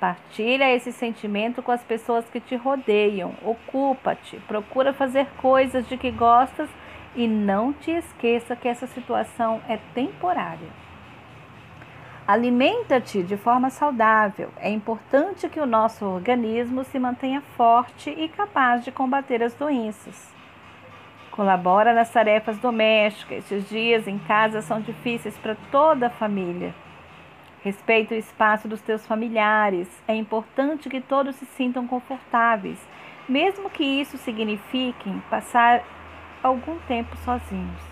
Partilha 0.00 0.74
esse 0.74 0.92
sentimento 0.92 1.62
com 1.62 1.70
as 1.70 1.84
pessoas 1.84 2.24
que 2.30 2.40
te 2.40 2.56
rodeiam. 2.56 3.34
Ocupa-te, 3.44 4.38
procura 4.48 4.94
fazer 4.94 5.26
coisas 5.36 5.86
de 5.86 5.98
que 5.98 6.10
gostas 6.10 6.70
e 7.14 7.28
não 7.28 7.70
te 7.70 7.90
esqueça 7.90 8.56
que 8.56 8.66
essa 8.66 8.86
situação 8.86 9.60
é 9.68 9.78
temporária. 9.94 10.68
Alimenta-te 12.26 13.22
de 13.22 13.36
forma 13.36 13.68
saudável. 13.68 14.50
É 14.56 14.70
importante 14.70 15.50
que 15.50 15.60
o 15.60 15.66
nosso 15.66 16.06
organismo 16.06 16.82
se 16.82 16.98
mantenha 16.98 17.42
forte 17.54 18.08
e 18.08 18.26
capaz 18.28 18.82
de 18.84 18.90
combater 18.90 19.42
as 19.42 19.52
doenças. 19.52 20.32
Colabora 21.30 21.92
nas 21.92 22.10
tarefas 22.10 22.58
domésticas. 22.58 23.38
Esses 23.44 23.68
dias 23.68 24.08
em 24.08 24.18
casa 24.18 24.62
são 24.62 24.80
difíceis 24.80 25.36
para 25.36 25.56
toda 25.70 26.06
a 26.06 26.10
família. 26.10 26.74
Respeita 27.62 28.14
o 28.14 28.18
espaço 28.18 28.66
dos 28.66 28.80
teus 28.80 29.06
familiares. 29.06 29.86
É 30.08 30.14
importante 30.14 30.88
que 30.88 31.00
todos 31.00 31.36
se 31.36 31.44
sintam 31.44 31.86
confortáveis, 31.86 32.78
mesmo 33.28 33.68
que 33.68 33.84
isso 33.84 34.16
signifique 34.16 35.10
passar 35.28 35.82
algum 36.42 36.78
tempo 36.88 37.14
sozinhos. 37.18 37.82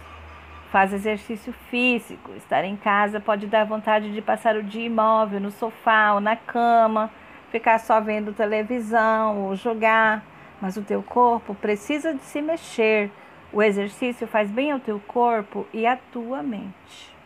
Faz 0.71 0.93
exercício 0.93 1.53
físico. 1.71 2.33
Estar 2.37 2.65
em 2.65 2.77
casa 2.77 3.21
pode 3.21 3.47
dar 3.47 3.65
vontade 3.65 4.13
de 4.13 4.23
passar 4.23 4.57
o 4.57 4.63
dia 4.63 4.87
imóvel, 4.87 5.41
no 5.41 5.51
sofá 5.51 6.15
ou 6.15 6.21
na 6.21 6.37
cama, 6.37 7.11
ficar 7.51 7.79
só 7.79 8.01
vendo 8.01 8.33
televisão 8.33 9.45
ou 9.45 9.55
jogar. 9.55 10.25
Mas 10.61 10.77
o 10.77 10.83
teu 10.83 11.03
corpo 11.03 11.55
precisa 11.55 12.15
de 12.15 12.23
se 12.23 12.41
mexer. 12.41 13.11
O 13.53 13.63
exercício 13.63 14.27
faz 14.27 14.51
bem 14.51 14.73
ao 14.73 14.81
teu 14.81 14.99
corpo 15.01 15.67
e 15.73 15.87
à 15.87 15.97
tua 15.97 16.43
mente. 16.43 17.18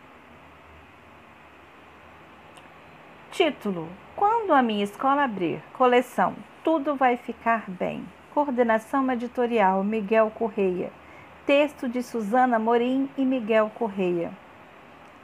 Título: 3.32 3.88
Quando 4.14 4.52
a 4.52 4.60
minha 4.60 4.84
escola 4.84 5.24
abrir. 5.24 5.62
Coleção: 5.72 6.36
Tudo 6.62 6.94
vai 6.94 7.16
ficar 7.16 7.64
bem. 7.66 8.04
Coordenação 8.34 9.10
editorial: 9.10 9.82
Miguel 9.82 10.30
Correia. 10.30 10.92
Texto 11.46 11.88
de 11.88 12.02
Suzana 12.02 12.58
Morim 12.58 13.08
e 13.16 13.24
Miguel 13.24 13.70
Correia. 13.74 14.30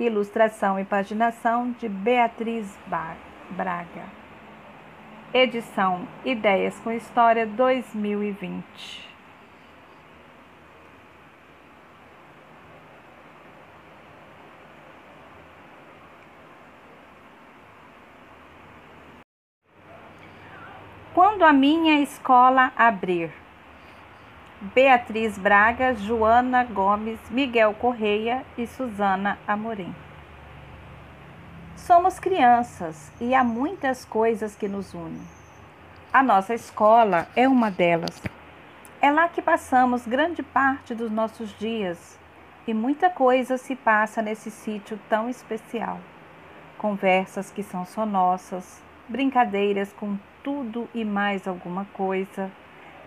Ilustração 0.01 0.81
e 0.81 0.87
paginação 0.87 1.73
de 1.73 1.87
Beatriz 1.87 2.75
Braga. 2.87 4.07
Edição 5.35 6.09
Ideias 6.25 6.81
com 6.81 6.91
História 6.91 7.45
2020. 7.45 9.08
Quando 21.19 21.43
a 21.43 21.53
minha 21.53 21.99
escola 22.01 22.71
abrir. 22.77 23.33
Beatriz 24.73 25.37
Braga, 25.37 25.93
Joana 25.93 26.63
Gomes, 26.63 27.19
Miguel 27.29 27.75
Correia 27.75 28.45
e 28.57 28.69
Suzana 28.69 29.37
Amorim. 29.45 29.93
Somos 31.75 32.21
crianças 32.21 33.11
e 33.21 33.35
há 33.35 33.43
muitas 33.43 34.05
coisas 34.05 34.55
que 34.55 34.69
nos 34.69 34.95
unem. 34.95 35.21
A 36.13 36.23
nossa 36.23 36.55
escola 36.55 37.27
é 37.35 37.49
uma 37.49 37.69
delas. 37.69 38.23
É 39.03 39.11
lá 39.11 39.29
que 39.29 39.43
passamos 39.43 40.07
grande 40.07 40.45
parte 40.45 40.95
dos 40.95 41.11
nossos 41.11 41.53
dias 41.59 42.17
e 42.65 42.73
muita 42.73 43.11
coisa 43.11 43.59
se 43.59 43.75
passa 43.75 44.23
nesse 44.23 44.53
sítio 44.53 44.97
tão 45.09 45.29
especial. 45.29 45.99
Conversas 46.79 47.51
que 47.51 47.65
são 47.65 47.85
só 47.85 48.07
nossas, 48.07 48.81
brincadeiras 49.09 49.93
com 49.93 50.19
tudo 50.43 50.89
e 50.95 51.05
mais 51.05 51.49
alguma 51.49 51.87
coisa, 51.93 52.51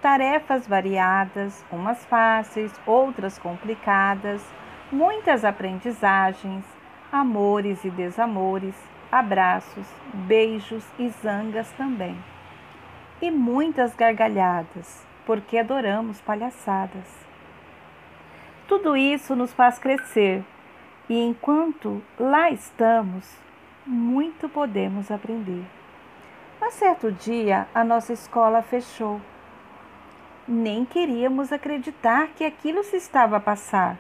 tarefas 0.02 0.68
variadas, 0.68 1.64
umas 1.72 2.04
fáceis, 2.06 2.74
outras 2.86 3.38
complicadas, 3.38 4.44
muitas 4.92 5.46
aprendizagens, 5.46 6.66
amores 7.12 7.84
e 7.86 7.90
desamores, 7.90 8.76
abraços, 9.12 9.86
beijos 10.14 10.84
e 10.98 11.10
zangas 11.10 11.70
também. 11.74 12.18
E 13.22 13.30
muitas 13.30 13.96
gargalhadas, 13.96 15.06
porque 15.26 15.58
adoramos 15.58 16.20
palhaçadas. 16.22 17.22
Tudo 18.68 18.96
isso 18.96 19.36
nos 19.36 19.54
faz 19.54 19.78
crescer 19.78 20.44
e 21.10 21.20
enquanto 21.22 22.02
lá 22.18 22.50
estamos, 22.50 23.30
muito 23.86 24.48
podemos 24.48 25.12
aprender. 25.12 25.81
Mas 26.62 26.76
certo 26.76 27.12
dia 27.12 27.68
a 27.74 27.84
nossa 27.84 28.14
escola 28.14 28.62
fechou. 28.62 29.20
Nem 30.48 30.86
queríamos 30.86 31.52
acreditar 31.52 32.28
que 32.36 32.46
aquilo 32.46 32.84
se 32.84 32.98
estava 32.98 33.38
a 33.38 33.40
passar. 33.40 33.98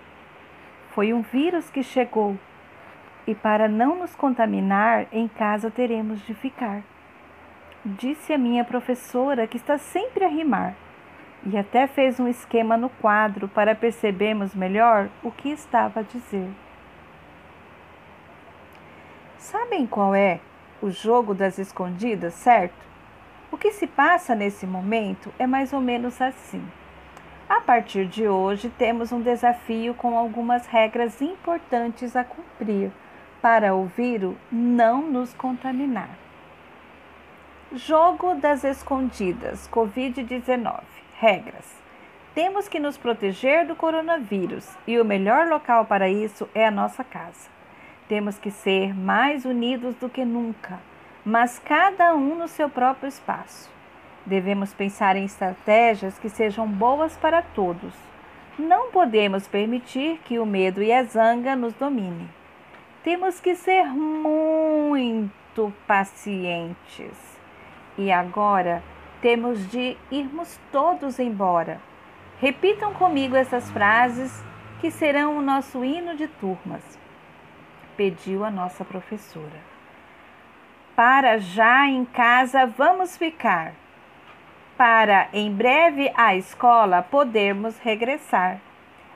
Foi 0.91 1.11
um 1.11 1.23
vírus 1.23 1.71
que 1.71 1.81
chegou 1.81 2.37
e 3.25 3.33
para 3.33 3.67
não 3.67 3.95
nos 3.95 4.13
contaminar, 4.13 5.07
em 5.11 5.27
casa 5.27 5.71
teremos 5.71 6.21
de 6.21 6.35
ficar. 6.35 6.83
Disse 7.83 8.31
a 8.31 8.37
minha 8.37 8.63
professora, 8.63 9.47
que 9.47 9.57
está 9.57 9.79
sempre 9.79 10.23
a 10.23 10.27
rimar, 10.27 10.75
e 11.43 11.57
até 11.57 11.87
fez 11.87 12.19
um 12.19 12.27
esquema 12.27 12.77
no 12.77 12.89
quadro 12.89 13.47
para 13.47 13.73
percebermos 13.73 14.53
melhor 14.53 15.09
o 15.23 15.31
que 15.31 15.49
estava 15.49 16.01
a 16.01 16.03
dizer. 16.03 16.49
Sabem 19.37 19.87
qual 19.87 20.13
é 20.13 20.39
o 20.81 20.89
jogo 20.89 21.33
das 21.33 21.59
escondidas, 21.59 22.33
certo? 22.33 22.91
O 23.51 23.57
que 23.57 23.71
se 23.71 23.85
passa 23.85 24.33
nesse 24.33 24.65
momento 24.65 25.31
é 25.37 25.45
mais 25.45 25.73
ou 25.73 25.81
menos 25.81 26.21
assim. 26.21 26.63
A 27.47 27.59
partir 27.59 28.05
de 28.05 28.27
hoje, 28.27 28.69
temos 28.69 29.11
um 29.11 29.21
desafio 29.21 29.93
com 29.93 30.17
algumas 30.17 30.65
regras 30.67 31.21
importantes 31.21 32.15
a 32.15 32.23
cumprir 32.23 32.91
para 33.41 33.75
o 33.75 33.85
vírus 33.85 34.35
não 34.51 35.01
nos 35.01 35.33
contaminar. 35.33 36.09
Jogo 37.73 38.35
das 38.35 38.63
escondidas, 38.63 39.69
Covid-19. 39.69 40.81
Regras. 41.19 41.81
Temos 42.33 42.69
que 42.69 42.79
nos 42.79 42.97
proteger 42.97 43.67
do 43.67 43.75
coronavírus 43.75 44.67
e 44.87 44.97
o 44.99 45.05
melhor 45.05 45.47
local 45.47 45.85
para 45.85 46.09
isso 46.09 46.49
é 46.55 46.65
a 46.65 46.71
nossa 46.71 47.03
casa. 47.03 47.60
Temos 48.11 48.37
que 48.37 48.51
ser 48.51 48.93
mais 48.93 49.45
unidos 49.45 49.95
do 49.95 50.09
que 50.09 50.25
nunca, 50.25 50.81
mas 51.23 51.57
cada 51.59 52.13
um 52.13 52.35
no 52.35 52.45
seu 52.49 52.69
próprio 52.69 53.07
espaço. 53.07 53.71
Devemos 54.25 54.73
pensar 54.73 55.15
em 55.15 55.23
estratégias 55.23 56.19
que 56.19 56.27
sejam 56.27 56.67
boas 56.67 57.15
para 57.15 57.41
todos. 57.41 57.93
Não 58.59 58.91
podemos 58.91 59.47
permitir 59.47 60.19
que 60.25 60.39
o 60.39 60.45
medo 60.45 60.83
e 60.83 60.91
a 60.91 61.05
zanga 61.05 61.55
nos 61.55 61.73
dominem. 61.75 62.29
Temos 63.01 63.39
que 63.39 63.55
ser 63.55 63.85
muito 63.85 65.71
pacientes. 65.87 67.39
E 67.97 68.11
agora 68.11 68.83
temos 69.21 69.71
de 69.71 69.95
irmos 70.11 70.59
todos 70.69 71.17
embora. 71.17 71.79
Repitam 72.41 72.93
comigo 72.93 73.37
essas 73.37 73.71
frases 73.71 74.43
que 74.81 74.91
serão 74.91 75.37
o 75.37 75.41
nosso 75.41 75.85
hino 75.85 76.13
de 76.13 76.27
turmas 76.27 76.99
pediu 78.01 78.43
a 78.43 78.49
nossa 78.49 78.83
professora. 78.83 79.61
Para 80.95 81.37
já 81.37 81.85
em 81.85 82.03
casa 82.03 82.65
vamos 82.65 83.15
ficar, 83.15 83.73
para 84.75 85.27
em 85.31 85.53
breve 85.53 86.11
à 86.17 86.35
escola 86.35 87.03
podermos 87.03 87.77
regressar. 87.77 88.59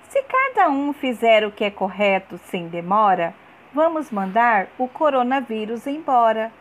Se 0.07 0.21
cada 0.21 0.69
um 0.69 0.93
fizer 0.93 1.43
o 1.43 1.51
que 1.51 1.63
é 1.63 1.71
correto 1.71 2.37
sem 2.37 2.67
demora, 2.67 3.33
vamos 3.73 4.11
mandar 4.11 4.67
o 4.77 4.87
coronavírus 4.87 5.87
embora. 5.87 6.51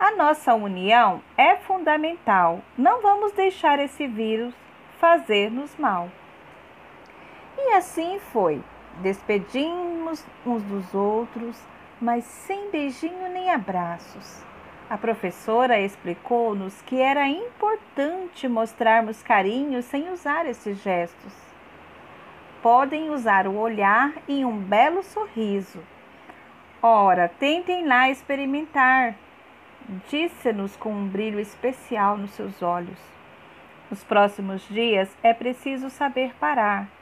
A 0.00 0.16
nossa 0.16 0.54
união 0.56 1.22
é 1.36 1.54
fundamental. 1.58 2.58
Não 2.76 3.00
vamos 3.00 3.30
deixar 3.30 3.78
esse 3.78 4.08
vírus 4.08 4.52
fazer-nos 4.98 5.76
mal. 5.76 6.08
E 7.56 7.74
assim 7.74 8.18
foi. 8.32 8.60
Despedimos 9.00 10.24
uns 10.44 10.62
dos 10.64 10.92
outros, 10.92 11.56
mas 12.00 12.24
sem 12.24 12.68
beijinho 12.70 13.28
nem 13.32 13.48
abraços. 13.48 14.42
A 14.90 14.98
professora 14.98 15.80
explicou-nos 15.80 16.82
que 16.82 17.00
era 17.00 17.28
importante 17.28 18.48
mostrarmos 18.48 19.22
carinho 19.22 19.82
sem 19.82 20.10
usar 20.10 20.46
esses 20.46 20.82
gestos. 20.82 21.32
Podem 22.60 23.10
usar 23.10 23.46
o 23.46 23.56
olhar 23.56 24.12
e 24.26 24.44
um 24.44 24.58
belo 24.58 25.04
sorriso. 25.04 25.78
Ora, 26.82 27.28
tentem 27.38 27.86
lá 27.86 28.10
experimentar, 28.10 29.14
disse-nos 30.08 30.74
com 30.76 30.90
um 30.90 31.06
brilho 31.06 31.38
especial 31.38 32.16
nos 32.16 32.32
seus 32.32 32.62
olhos. 32.62 32.98
Nos 33.88 34.02
próximos 34.02 34.66
dias 34.68 35.16
é 35.22 35.32
preciso 35.32 35.88
saber 35.88 36.34
parar 36.40 36.97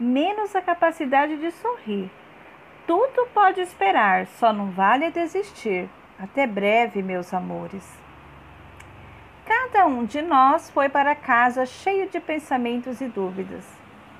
menos 0.00 0.56
a 0.56 0.62
capacidade 0.62 1.36
de 1.36 1.50
sorrir. 1.50 2.10
Tudo 2.86 3.28
pode 3.34 3.60
esperar, 3.60 4.26
só 4.26 4.52
não 4.52 4.70
vale 4.70 5.10
desistir. 5.10 5.88
Até 6.18 6.46
breve, 6.46 7.02
meus 7.02 7.32
amores. 7.32 7.86
Cada 9.46 9.86
um 9.86 10.04
de 10.04 10.22
nós 10.22 10.70
foi 10.70 10.88
para 10.88 11.14
casa 11.14 11.66
cheio 11.66 12.08
de 12.08 12.18
pensamentos 12.18 13.00
e 13.00 13.08
dúvidas. 13.08 13.66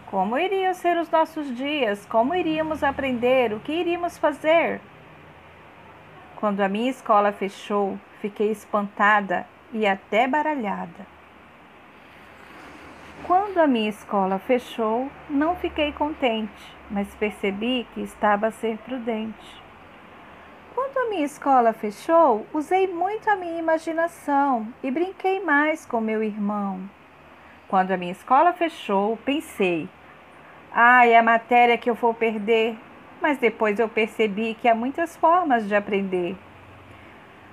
Como 0.06 0.36
iriam 0.36 0.74
ser 0.74 0.96
os 0.98 1.10
nossos 1.10 1.54
dias? 1.56 2.04
Como 2.06 2.34
iríamos 2.34 2.82
aprender? 2.82 3.52
O 3.52 3.60
que 3.60 3.72
iríamos 3.72 4.18
fazer? 4.18 4.80
Quando 6.36 6.60
a 6.60 6.68
minha 6.68 6.90
escola 6.90 7.32
fechou, 7.32 7.98
fiquei 8.20 8.50
espantada 8.50 9.46
e 9.72 9.86
até 9.86 10.26
baralhada. 10.26 11.19
Quando 13.26 13.58
a 13.58 13.66
minha 13.66 13.90
escola 13.90 14.38
fechou, 14.38 15.10
não 15.28 15.54
fiquei 15.54 15.92
contente, 15.92 16.76
mas 16.90 17.14
percebi 17.14 17.86
que 17.92 18.00
estava 18.00 18.46
a 18.46 18.50
ser 18.50 18.78
prudente. 18.78 19.62
Quando 20.74 20.96
a 20.96 21.10
minha 21.10 21.24
escola 21.24 21.72
fechou, 21.72 22.46
usei 22.52 22.86
muito 22.86 23.28
a 23.28 23.36
minha 23.36 23.58
imaginação 23.58 24.66
e 24.82 24.90
brinquei 24.90 25.40
mais 25.40 25.84
com 25.84 26.00
meu 26.00 26.22
irmão. 26.22 26.80
Quando 27.68 27.92
a 27.92 27.96
minha 27.96 28.12
escola 28.12 28.52
fechou, 28.52 29.16
pensei: 29.18 29.88
ai, 30.72 31.14
a 31.14 31.22
matéria 31.22 31.76
que 31.76 31.90
eu 31.90 31.94
vou 31.94 32.14
perder. 32.14 32.76
Mas 33.20 33.36
depois 33.36 33.78
eu 33.78 33.88
percebi 33.88 34.54
que 34.54 34.66
há 34.66 34.74
muitas 34.74 35.14
formas 35.14 35.68
de 35.68 35.74
aprender. 35.74 36.34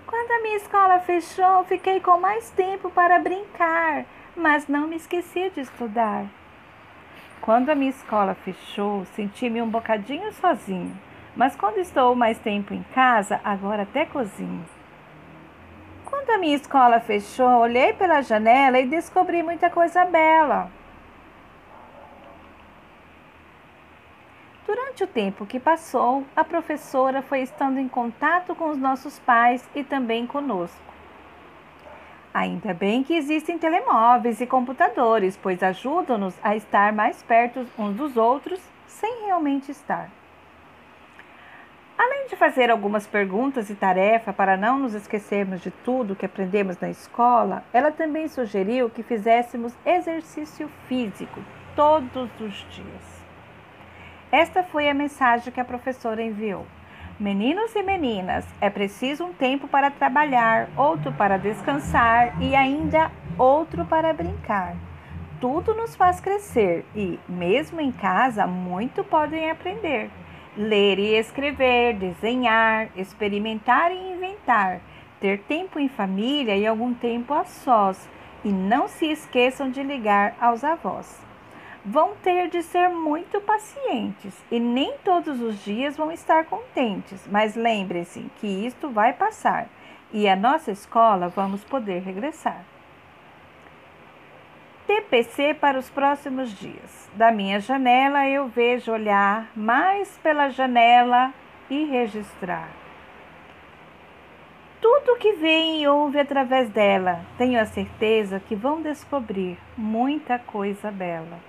Quando 0.06 0.32
a 0.32 0.42
minha 0.42 0.56
escola 0.56 1.00
fechou, 1.02 1.66
fiquei 1.66 2.00
com 2.00 2.18
mais 2.18 2.50
tempo 2.52 2.90
para 2.90 3.20
brincar 3.20 4.06
mas 4.38 4.68
não 4.68 4.88
me 4.88 4.96
esqueci 4.96 5.50
de 5.50 5.62
estudar. 5.62 6.26
Quando 7.42 7.70
a 7.70 7.76
minha 7.76 7.90
escola 7.90 8.36
fechou, 8.36 9.06
senti-me 9.06 9.62
um 9.62 9.70
bocadinho 9.70 10.32
sozinho, 10.34 10.98
mas 11.36 11.56
quando 11.56 11.80
estou 11.80 12.16
mais 12.16 12.38
tempo 12.40 12.74
em 12.74 12.84
casa, 12.94 13.42
agora 13.44 13.84
até 13.84 14.06
cozinho. 14.06 14.66
Quando 16.06 16.30
a 16.30 16.38
minha 16.38 16.56
escola 16.56 17.00
fechou, 17.00 17.60
olhei 17.60 17.94
pela 17.94 18.22
janela 18.22 18.80
e 18.80 18.86
descobri 18.86 19.44
muita 19.44 19.70
coisa 19.70 20.06
bela. 20.06 20.70
Durante 24.66 25.04
o 25.04 25.08
tempo 25.08 25.46
que 25.46 25.60
passou, 25.60 26.26
a 26.36 26.44
professora 26.44 27.22
foi 27.22 27.42
estando 27.42 27.78
em 27.78 27.88
contato 27.88 28.54
com 28.54 28.70
os 28.70 28.78
nossos 28.78 29.20
pais 29.20 29.68
e 29.74 29.84
também 29.84 30.28
conosco. 30.28 30.87
Ainda 32.38 32.72
bem 32.72 33.04
que 33.04 33.16
existem 33.16 33.58
telemóveis 33.58 34.40
e 34.40 34.46
computadores, 34.46 35.36
pois 35.36 35.64
ajudam-nos 35.64 36.36
a 36.44 36.56
estar 36.56 36.94
mais 36.94 37.24
perto 37.24 37.66
uns 37.76 37.96
dos 37.96 38.16
outros 38.16 38.62
sem 38.86 39.26
realmente 39.26 39.72
estar. 39.72 40.12
Além 41.98 42.28
de 42.28 42.36
fazer 42.36 42.70
algumas 42.70 43.08
perguntas 43.08 43.72
e 43.72 43.74
tarefas 43.74 44.36
para 44.36 44.56
não 44.56 44.78
nos 44.78 44.94
esquecermos 44.94 45.62
de 45.62 45.72
tudo 45.72 46.16
que 46.16 46.28
aprendemos 46.28 46.80
na 46.80 46.92
escola, 46.92 47.64
ela 47.74 47.92
também 47.92 48.28
sugeriu 48.28 48.88
que 48.88 49.02
fizéssemos 49.02 49.74
exercício 49.84 50.70
físico 50.88 51.42
todos 51.76 52.30
os 52.40 52.68
dias. 52.70 53.26
Esta 54.32 54.62
foi 54.62 54.88
a 54.88 54.94
mensagem 54.94 55.52
que 55.52 55.60
a 55.60 55.66
professora 55.66 56.22
enviou. 56.22 56.68
Meninos 57.20 57.76
e 57.76 57.82
meninas, 57.82 58.46
é 58.62 58.70
preciso 58.70 59.26
um 59.26 59.34
tempo 59.34 59.68
para 59.68 59.90
trabalhar, 59.90 60.70
outro 60.78 61.12
para 61.12 61.40
descansar 61.40 62.40
e 62.40 62.56
ainda 62.56 63.12
outro 63.40 63.84
para 63.84 64.14
brincar. 64.14 64.76
Tudo 65.42 65.74
nos 65.74 65.96
faz 65.96 66.20
crescer 66.20 66.86
e, 66.96 67.20
mesmo 67.28 67.82
em 67.82 67.92
casa, 67.92 68.46
muito 68.46 69.04
podem 69.04 69.50
aprender. 69.50 70.12
Ler 70.56 71.00
e 71.00 71.16
escrever, 71.16 71.96
desenhar, 71.96 72.90
experimentar 72.96 73.92
e 73.92 74.14
inventar, 74.14 74.80
ter 75.20 75.40
tempo 75.40 75.80
em 75.80 75.90
família 75.90 76.56
e 76.56 76.68
algum 76.68 76.94
tempo 76.94 77.34
a 77.34 77.46
sós. 77.46 78.08
E 78.46 78.50
não 78.50 78.88
se 78.88 79.08
esqueçam 79.08 79.72
de 79.72 79.82
ligar 79.82 80.36
aos 80.40 80.64
avós 80.64 81.27
vão 81.88 82.16
ter 82.22 82.50
de 82.50 82.62
ser 82.64 82.90
muito 82.90 83.40
pacientes 83.40 84.36
e 84.52 84.60
nem 84.60 84.98
todos 85.06 85.42
os 85.42 85.64
dias 85.64 85.96
vão 85.96 86.12
estar 86.12 86.44
contentes, 86.44 87.26
mas 87.32 87.56
lembrem-se 87.56 88.30
que 88.42 88.48
isto 88.68 88.90
vai 88.90 89.14
passar 89.14 89.70
e 90.12 90.28
a 90.28 90.36
nossa 90.36 90.70
escola 90.70 91.30
vamos 91.30 91.64
poder 91.64 92.02
regressar. 92.02 92.62
TPC 94.86 95.54
para 95.54 95.80
os 95.80 95.90
próximos 95.90 96.52
dias. 96.60 97.10
Da 97.14 97.32
minha 97.32 97.60
janela 97.60 98.28
eu 98.28 98.50
vejo 98.50 98.92
olhar 98.92 99.50
mais 99.56 100.18
pela 100.18 100.50
janela 100.50 101.34
e 101.70 101.86
registrar. 101.86 102.70
Tudo 104.82 105.18
que 105.18 105.34
vem 105.34 105.84
e 105.84 105.88
ouve 105.88 106.20
através 106.20 106.70
dela, 106.70 107.22
tenho 107.38 107.60
a 107.60 107.66
certeza 107.66 108.42
que 108.42 108.56
vão 108.56 108.82
descobrir 108.82 109.58
muita 109.78 110.38
coisa 110.38 110.92
bela. 110.92 111.40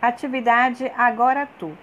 Atividade 0.00 0.90
Agora 0.96 1.46
Tu. 1.58 1.76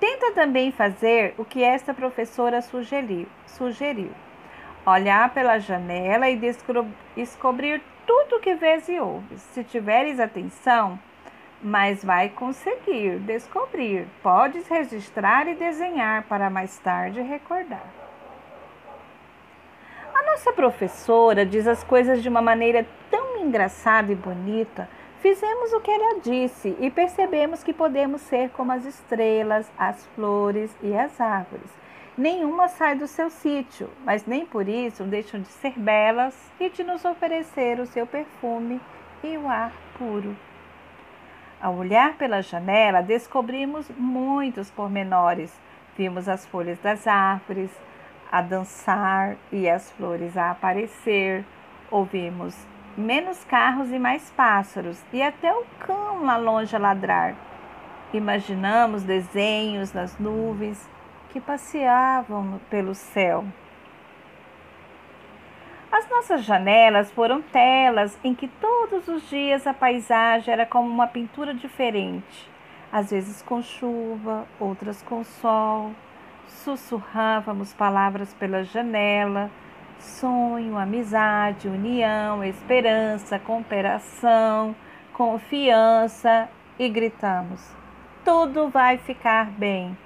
Tenta 0.00 0.32
também 0.32 0.72
fazer 0.72 1.34
o 1.38 1.44
que 1.44 1.62
esta 1.62 1.94
professora 1.94 2.60
sugeriu. 2.60 3.26
sugeriu. 3.46 4.10
Olhar 4.84 5.32
pela 5.32 5.58
janela 5.58 6.28
e 6.28 6.36
descobrir 7.16 7.80
tudo 8.04 8.40
que 8.40 8.54
vês 8.54 8.88
e 8.88 8.98
ouves. 8.98 9.40
Se 9.40 9.62
tiveres 9.62 10.18
atenção, 10.18 10.98
mas 11.62 12.04
vai 12.04 12.28
conseguir 12.28 13.20
descobrir. 13.20 14.06
Podes 14.20 14.66
registrar 14.68 15.46
e 15.46 15.54
desenhar 15.54 16.24
para 16.24 16.50
mais 16.50 16.76
tarde 16.78 17.20
recordar. 17.22 17.86
A 20.12 20.22
nossa 20.30 20.52
professora 20.52 21.46
diz 21.46 21.66
as 21.68 21.84
coisas 21.84 22.20
de 22.20 22.28
uma 22.28 22.42
maneira 22.42 22.84
tão 23.10 23.38
engraçada 23.38 24.10
e 24.10 24.16
bonita. 24.16 24.88
Fizemos 25.24 25.72
o 25.72 25.80
que 25.80 25.90
ela 25.90 26.20
disse 26.20 26.76
e 26.78 26.90
percebemos 26.90 27.64
que 27.64 27.72
podemos 27.72 28.20
ser 28.20 28.50
como 28.50 28.72
as 28.72 28.84
estrelas, 28.84 29.66
as 29.78 30.04
flores 30.08 30.70
e 30.82 30.94
as 30.94 31.18
árvores. 31.18 31.70
Nenhuma 32.14 32.68
sai 32.68 32.94
do 32.94 33.06
seu 33.06 33.30
sítio, 33.30 33.88
mas 34.04 34.26
nem 34.26 34.44
por 34.44 34.68
isso 34.68 35.02
deixam 35.04 35.40
de 35.40 35.48
ser 35.48 35.78
belas 35.78 36.36
e 36.60 36.68
de 36.68 36.84
nos 36.84 37.06
oferecer 37.06 37.80
o 37.80 37.86
seu 37.86 38.06
perfume 38.06 38.78
e 39.22 39.38
o 39.38 39.48
ar 39.48 39.72
puro. 39.96 40.36
Ao 41.58 41.74
olhar 41.74 42.18
pela 42.18 42.42
janela, 42.42 43.00
descobrimos 43.00 43.88
muitos 43.96 44.70
pormenores. 44.70 45.58
Vimos 45.96 46.28
as 46.28 46.44
folhas 46.44 46.78
das 46.80 47.06
árvores 47.06 47.70
a 48.30 48.42
dançar 48.42 49.38
e 49.50 49.70
as 49.70 49.90
flores 49.92 50.36
a 50.36 50.50
aparecer. 50.50 51.46
Ouvimos 51.90 52.54
menos 52.96 53.44
carros 53.44 53.90
e 53.90 53.98
mais 53.98 54.30
pássaros, 54.30 55.02
e 55.12 55.22
até 55.22 55.52
o 55.52 55.64
cão 55.80 56.24
lá 56.24 56.36
longe 56.36 56.74
a 56.74 56.78
ladrar. 56.78 57.34
Imaginamos 58.12 59.02
desenhos 59.02 59.92
nas 59.92 60.18
nuvens 60.18 60.88
que 61.30 61.40
passeavam 61.40 62.60
pelo 62.70 62.94
céu. 62.94 63.44
As 65.90 66.08
nossas 66.10 66.44
janelas 66.44 67.10
foram 67.12 67.40
telas 67.40 68.18
em 68.24 68.34
que 68.34 68.48
todos 68.48 69.06
os 69.06 69.28
dias 69.28 69.66
a 69.66 69.72
paisagem 69.72 70.52
era 70.52 70.66
como 70.66 70.88
uma 70.88 71.06
pintura 71.06 71.54
diferente, 71.54 72.50
às 72.92 73.10
vezes 73.10 73.42
com 73.42 73.62
chuva, 73.62 74.44
outras 74.58 75.02
com 75.02 75.22
sol. 75.22 75.92
Sussurrávamos 76.48 77.72
palavras 77.72 78.34
pela 78.34 78.64
janela, 78.64 79.50
sonho, 80.04 80.78
amizade, 80.78 81.68
união, 81.68 82.44
esperança, 82.44 83.38
cooperação, 83.38 84.76
confiança 85.12 86.48
e 86.78 86.88
gritamos: 86.88 87.60
tudo 88.24 88.68
vai 88.68 88.98
ficar 88.98 89.50
bem. 89.50 89.96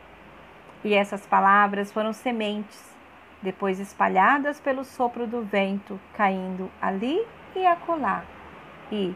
E 0.84 0.94
essas 0.94 1.26
palavras 1.26 1.92
foram 1.92 2.12
sementes 2.12 2.96
depois 3.42 3.78
espalhadas 3.78 4.60
pelo 4.60 4.84
sopro 4.84 5.26
do 5.26 5.42
vento, 5.42 6.00
caindo 6.14 6.70
ali 6.80 7.24
e 7.54 7.64
acolá. 7.66 8.24
E, 8.90 9.14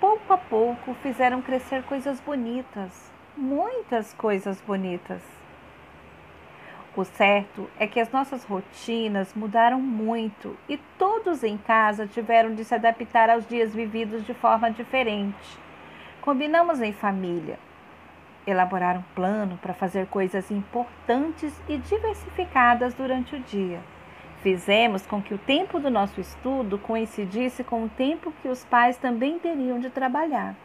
pouco 0.00 0.32
a 0.32 0.38
pouco, 0.38 0.94
fizeram 0.94 1.40
crescer 1.42 1.82
coisas 1.84 2.20
bonitas, 2.20 3.12
muitas 3.36 4.12
coisas 4.14 4.60
bonitas. 4.60 5.39
O 6.96 7.04
certo 7.04 7.70
é 7.78 7.86
que 7.86 8.00
as 8.00 8.10
nossas 8.10 8.42
rotinas 8.44 9.32
mudaram 9.32 9.80
muito 9.80 10.56
e 10.68 10.76
todos 10.98 11.44
em 11.44 11.56
casa 11.56 12.04
tiveram 12.04 12.52
de 12.52 12.64
se 12.64 12.74
adaptar 12.74 13.30
aos 13.30 13.46
dias 13.46 13.72
vividos 13.72 14.26
de 14.26 14.34
forma 14.34 14.72
diferente. 14.72 15.56
Combinamos 16.20 16.80
em 16.80 16.92
família, 16.92 17.60
elaborar 18.44 18.98
um 18.98 19.04
plano 19.14 19.56
para 19.62 19.72
fazer 19.72 20.08
coisas 20.08 20.50
importantes 20.50 21.54
e 21.68 21.78
diversificadas 21.78 22.92
durante 22.92 23.36
o 23.36 23.40
dia. 23.40 23.80
Fizemos 24.42 25.06
com 25.06 25.22
que 25.22 25.32
o 25.32 25.38
tempo 25.38 25.78
do 25.78 25.90
nosso 25.90 26.20
estudo 26.20 26.76
coincidisse 26.76 27.62
com 27.62 27.84
o 27.84 27.88
tempo 27.88 28.32
que 28.42 28.48
os 28.48 28.64
pais 28.64 28.96
também 28.96 29.38
teriam 29.38 29.78
de 29.78 29.90
trabalhar. 29.90 30.56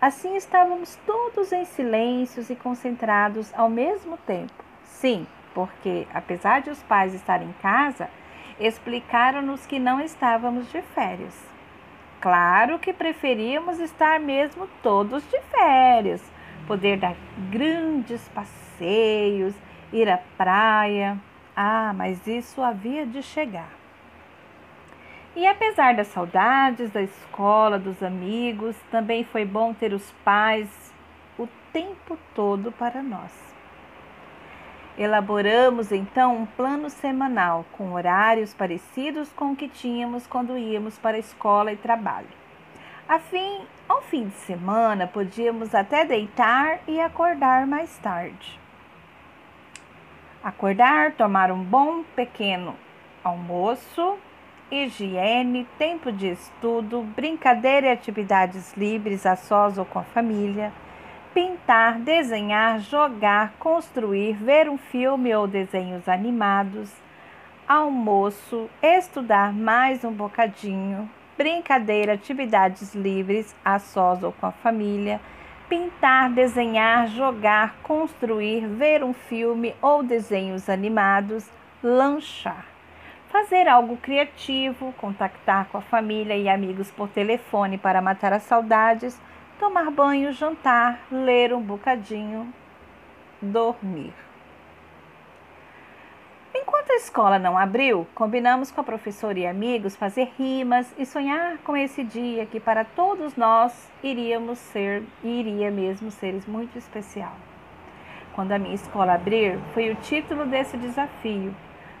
Assim 0.00 0.34
estávamos 0.34 0.96
todos 1.04 1.52
em 1.52 1.66
silêncios 1.66 2.48
e 2.48 2.56
concentrados 2.56 3.52
ao 3.54 3.68
mesmo 3.68 4.16
tempo. 4.16 4.64
Sim, 4.84 5.26
porque 5.58 6.06
apesar 6.14 6.62
de 6.62 6.70
os 6.70 6.80
pais 6.84 7.12
estarem 7.12 7.48
em 7.48 7.52
casa, 7.54 8.08
explicaram-nos 8.60 9.66
que 9.66 9.80
não 9.80 10.00
estávamos 10.00 10.70
de 10.70 10.80
férias. 10.94 11.34
Claro 12.20 12.78
que 12.78 12.92
preferíamos 12.92 13.80
estar 13.80 14.20
mesmo 14.20 14.68
todos 14.84 15.28
de 15.28 15.40
férias 15.50 16.22
poder 16.64 16.98
dar 16.98 17.16
grandes 17.50 18.28
passeios, 18.28 19.52
ir 19.92 20.08
à 20.08 20.18
praia. 20.36 21.18
Ah, 21.56 21.92
mas 21.92 22.24
isso 22.24 22.62
havia 22.62 23.04
de 23.04 23.20
chegar. 23.20 23.70
E 25.34 25.44
apesar 25.44 25.96
das 25.96 26.06
saudades 26.06 26.92
da 26.92 27.02
escola, 27.02 27.80
dos 27.80 28.00
amigos, 28.00 28.76
também 28.92 29.24
foi 29.24 29.44
bom 29.44 29.74
ter 29.74 29.92
os 29.92 30.12
pais 30.24 30.68
o 31.36 31.48
tempo 31.72 32.16
todo 32.32 32.70
para 32.70 33.02
nós. 33.02 33.47
Elaboramos 34.98 35.92
então 35.92 36.36
um 36.36 36.44
plano 36.44 36.90
semanal 36.90 37.64
com 37.70 37.92
horários 37.92 38.52
parecidos 38.52 39.32
com 39.32 39.52
o 39.52 39.56
que 39.56 39.68
tínhamos 39.68 40.26
quando 40.26 40.58
íamos 40.58 40.98
para 40.98 41.16
a 41.16 41.20
escola 41.20 41.72
e 41.72 41.76
trabalho. 41.76 42.26
A 43.08 43.20
fim, 43.20 43.60
ao 43.88 44.02
fim 44.02 44.26
de 44.26 44.34
semana, 44.34 45.06
podíamos 45.06 45.72
até 45.72 46.04
deitar 46.04 46.80
e 46.88 47.00
acordar 47.00 47.64
mais 47.64 47.96
tarde. 47.98 48.58
Acordar, 50.42 51.12
tomar 51.12 51.52
um 51.52 51.62
bom 51.62 52.02
pequeno 52.16 52.74
almoço, 53.22 54.18
higiene, 54.68 55.64
tempo 55.78 56.10
de 56.10 56.28
estudo, 56.28 57.02
brincadeira 57.14 57.86
e 57.86 57.92
atividades 57.92 58.74
livres 58.76 59.24
a 59.24 59.36
sós 59.36 59.78
ou 59.78 59.84
com 59.84 60.00
a 60.00 60.04
família, 60.04 60.72
pintar, 61.34 61.98
desenhar, 61.98 62.80
jogar, 62.80 63.52
construir, 63.58 64.34
ver 64.34 64.68
um 64.68 64.78
filme 64.78 65.34
ou 65.34 65.46
desenhos 65.46 66.08
animados, 66.08 66.90
almoço, 67.66 68.68
estudar 68.82 69.52
mais 69.52 70.04
um 70.04 70.12
bocadinho, 70.12 71.08
brincadeira, 71.36 72.14
atividades 72.14 72.94
livres, 72.94 73.54
a 73.64 73.78
sós 73.78 74.22
ou 74.22 74.32
com 74.32 74.46
a 74.46 74.52
família, 74.52 75.20
pintar, 75.68 76.30
desenhar, 76.30 77.08
jogar, 77.08 77.76
construir, 77.82 78.66
ver 78.66 79.04
um 79.04 79.12
filme 79.12 79.74
ou 79.82 80.02
desenhos 80.02 80.68
animados, 80.68 81.48
lanchar. 81.82 82.66
Fazer 83.28 83.68
algo 83.68 83.98
criativo, 83.98 84.94
contactar 84.96 85.66
com 85.66 85.76
a 85.76 85.82
família 85.82 86.34
e 86.34 86.48
amigos 86.48 86.90
por 86.90 87.08
telefone 87.08 87.76
para 87.76 88.00
matar 88.00 88.32
as 88.32 88.44
saudades, 88.44 89.20
tomar 89.58 89.90
banho, 89.90 90.32
jantar, 90.32 91.00
ler 91.10 91.52
um 91.52 91.60
bocadinho, 91.60 92.52
dormir. 93.42 94.14
Enquanto 96.54 96.90
a 96.90 96.96
escola 96.96 97.38
não 97.38 97.58
abriu, 97.58 98.06
combinamos 98.14 98.70
com 98.70 98.80
a 98.80 98.84
professora 98.84 99.38
e 99.38 99.46
amigos 99.46 99.94
fazer 99.94 100.32
rimas 100.38 100.92
e 100.96 101.04
sonhar 101.04 101.58
com 101.58 101.76
esse 101.76 102.02
dia 102.02 102.46
que 102.46 102.58
para 102.58 102.84
todos 102.84 103.36
nós 103.36 103.90
iríamos 104.02 104.58
ser, 104.58 105.02
iria 105.22 105.70
mesmo 105.70 106.10
ser 106.10 106.40
muito 106.46 106.78
especial. 106.78 107.34
Quando 108.34 108.52
a 108.52 108.58
minha 108.58 108.74
escola 108.74 109.14
abrir, 109.14 109.58
foi 109.74 109.90
o 109.90 109.96
título 109.96 110.46
desse 110.46 110.76
desafio. 110.76 111.54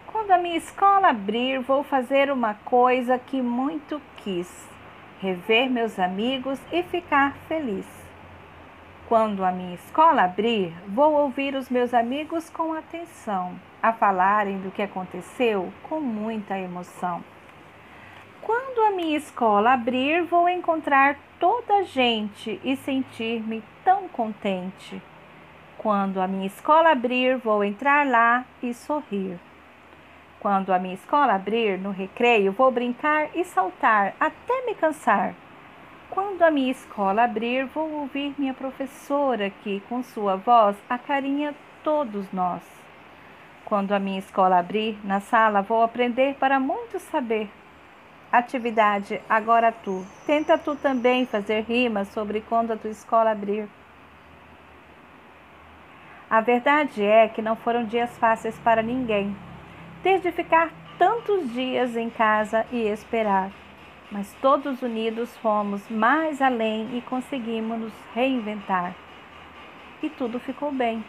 Quando 0.06 0.30
a 0.30 0.38
minha 0.38 0.56
escola 0.56 1.08
abrir, 1.08 1.60
vou 1.60 1.82
fazer 1.82 2.30
uma 2.30 2.54
coisa 2.54 3.18
que 3.18 3.42
muito 3.42 4.00
quis: 4.18 4.68
rever 5.20 5.70
meus 5.70 5.98
amigos 5.98 6.58
e 6.72 6.82
ficar 6.82 7.34
feliz. 7.48 7.86
Quando 9.08 9.44
a 9.44 9.50
minha 9.50 9.74
escola 9.74 10.24
abrir, 10.24 10.74
vou 10.86 11.14
ouvir 11.14 11.54
os 11.54 11.70
meus 11.70 11.94
amigos 11.94 12.50
com 12.50 12.74
atenção 12.74 13.58
a 13.82 13.92
falarem 13.92 14.58
do 14.58 14.70
que 14.70 14.82
aconteceu 14.82 15.72
com 15.88 16.00
muita 16.00 16.58
emoção. 16.58 17.24
Quando 18.42 18.80
a 18.82 18.90
minha 18.90 19.16
escola 19.16 19.72
abrir, 19.72 20.24
vou 20.24 20.48
encontrar 20.48 21.16
toda 21.40 21.78
a 21.78 21.82
gente 21.82 22.60
e 22.62 22.76
sentir-me 22.76 23.62
tão 23.84 24.08
contente. 24.08 25.00
Quando 25.78 26.20
a 26.20 26.26
minha 26.26 26.46
escola 26.46 26.90
abrir, 26.90 27.38
vou 27.38 27.62
entrar 27.64 28.06
lá 28.06 28.44
e 28.62 28.74
sorrir. 28.74 29.38
Quando 30.40 30.70
a 30.72 30.78
minha 30.78 30.94
escola 30.94 31.34
abrir, 31.34 31.78
no 31.78 31.90
recreio, 31.90 32.52
vou 32.52 32.70
brincar 32.70 33.28
e 33.34 33.44
saltar 33.44 34.14
até 34.20 34.64
me 34.66 34.74
cansar. 34.74 35.34
Quando 36.10 36.42
a 36.42 36.50
minha 36.50 36.70
escola 36.70 37.24
abrir, 37.24 37.66
vou 37.66 37.90
ouvir 37.92 38.34
minha 38.38 38.54
professora 38.54 39.50
que, 39.50 39.80
com 39.88 40.02
sua 40.02 40.36
voz, 40.36 40.76
acarinha 40.88 41.54
todos 41.82 42.30
nós. 42.32 42.62
Quando 43.64 43.92
a 43.92 43.98
minha 43.98 44.20
escola 44.20 44.58
abrir, 44.58 44.98
na 45.04 45.20
sala 45.20 45.60
vou 45.60 45.82
aprender 45.82 46.34
para 46.36 46.60
muito 46.60 46.98
saber. 46.98 47.50
Atividade 48.30 49.20
agora 49.28 49.72
tu. 49.72 50.06
Tenta 50.24 50.56
tu 50.56 50.76
também 50.76 51.26
fazer 51.26 51.64
rimas 51.64 52.08
sobre 52.08 52.40
quando 52.42 52.72
a 52.72 52.76
tua 52.76 52.90
escola 52.90 53.32
abrir. 53.32 53.68
A 56.30 56.40
verdade 56.40 57.02
é 57.02 57.26
que 57.26 57.42
não 57.42 57.56
foram 57.56 57.84
dias 57.84 58.16
fáceis 58.18 58.56
para 58.58 58.82
ninguém. 58.82 59.34
Ter 60.02 60.20
de 60.20 60.30
ficar 60.32 60.70
tantos 60.98 61.52
dias 61.52 61.96
em 61.96 62.08
casa 62.08 62.66
e 62.70 62.86
esperar. 62.88 63.50
Mas 64.10 64.32
todos 64.40 64.82
unidos 64.82 65.36
fomos 65.38 65.88
mais 65.90 66.40
além 66.40 66.96
e 66.96 67.02
conseguimos 67.02 67.78
nos 67.78 67.92
reinventar. 68.14 68.94
E 70.02 70.08
tudo 70.08 70.38
ficou 70.40 70.72
bem. 70.72 71.04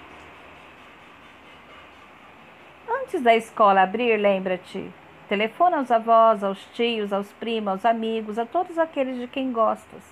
Antes 2.89 3.21
da 3.21 3.35
escola 3.35 3.83
abrir, 3.83 4.17
lembra-te: 4.17 4.91
telefona 5.27 5.77
aos 5.77 5.91
avós, 5.91 6.43
aos 6.43 6.63
tios, 6.73 7.13
aos 7.13 7.31
primos, 7.33 7.69
aos 7.69 7.85
amigos, 7.85 8.37
a 8.37 8.45
todos 8.45 8.77
aqueles 8.77 9.17
de 9.17 9.27
quem 9.27 9.51
gostas. 9.51 10.03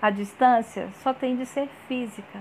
A 0.00 0.08
distância 0.08 0.88
só 1.02 1.12
tem 1.12 1.36
de 1.36 1.44
ser 1.44 1.68
física. 1.86 2.40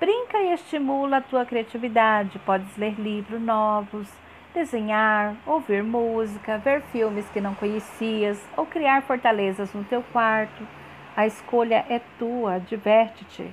Brinca 0.00 0.38
e 0.38 0.54
estimula 0.54 1.18
a 1.18 1.20
tua 1.20 1.44
criatividade. 1.44 2.38
Podes 2.38 2.76
ler 2.76 2.94
livros 2.98 3.42
novos, 3.42 4.08
desenhar, 4.54 5.34
ouvir 5.46 5.82
música, 5.82 6.58
ver 6.58 6.82
filmes 6.92 7.28
que 7.30 7.40
não 7.40 7.54
conhecias 7.54 8.40
ou 8.56 8.66
criar 8.66 9.02
fortalezas 9.02 9.72
no 9.72 9.84
teu 9.84 10.02
quarto. 10.12 10.66
A 11.16 11.26
escolha 11.26 11.84
é 11.88 12.00
tua, 12.18 12.58
diverte-te. 12.58 13.52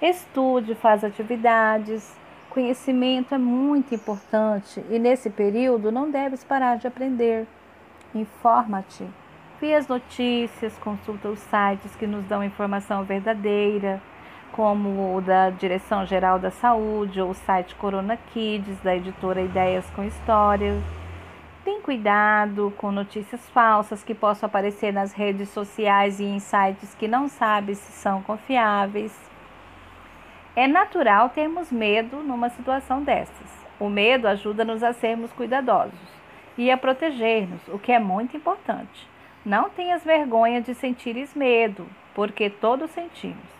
Estude, 0.00 0.74
faz 0.74 1.04
atividades. 1.04 2.14
Conhecimento 2.50 3.34
é 3.34 3.38
muito 3.38 3.94
importante 3.94 4.82
e 4.90 4.98
nesse 4.98 5.28
período 5.28 5.92
não 5.92 6.10
deves 6.10 6.42
parar 6.42 6.76
de 6.76 6.86
aprender. 6.86 7.46
Informa-te. 8.14 9.06
Vê 9.60 9.74
as 9.74 9.88
notícias, 9.88 10.76
consulta 10.78 11.28
os 11.28 11.38
sites 11.38 11.94
que 11.96 12.06
nos 12.06 12.24
dão 12.24 12.42
informação 12.42 13.04
verdadeira 13.04 14.00
como 14.52 15.16
o 15.16 15.20
da 15.20 15.50
Direção 15.50 16.06
Geral 16.06 16.38
da 16.38 16.50
Saúde 16.50 17.20
ou 17.20 17.30
o 17.30 17.34
site 17.34 17.74
Corona 17.74 18.16
Kids, 18.16 18.80
da 18.80 18.96
editora 18.96 19.40
Ideias 19.40 19.88
com 19.90 20.04
Histórias. 20.04 20.82
Tem 21.64 21.80
cuidado 21.80 22.72
com 22.76 22.92
notícias 22.92 23.48
falsas 23.50 24.04
que 24.04 24.14
possam 24.14 24.46
aparecer 24.46 24.92
nas 24.92 25.12
redes 25.12 25.48
sociais 25.48 26.20
e 26.20 26.24
em 26.24 26.38
sites 26.38 26.94
que 26.94 27.08
não 27.08 27.28
sabe 27.28 27.74
se 27.74 27.92
são 27.92 28.22
confiáveis. 28.22 29.12
É 30.54 30.66
natural 30.66 31.28
termos 31.28 31.72
medo 31.72 32.18
numa 32.18 32.48
situação 32.48 33.02
dessas. 33.02 33.66
O 33.78 33.88
medo 33.88 34.28
ajuda-nos 34.28 34.82
a 34.82 34.92
sermos 34.92 35.32
cuidadosos 35.32 35.98
e 36.56 36.70
a 36.70 36.76
proteger-nos, 36.76 37.66
o 37.68 37.78
que 37.78 37.92
é 37.92 37.98
muito 37.98 38.36
importante. 38.36 39.08
Não 39.44 39.68
tenhas 39.68 40.04
vergonha 40.04 40.60
de 40.60 40.74
sentires 40.74 41.34
medo, 41.34 41.86
porque 42.14 42.48
todos 42.48 42.90
sentimos. 42.90 43.55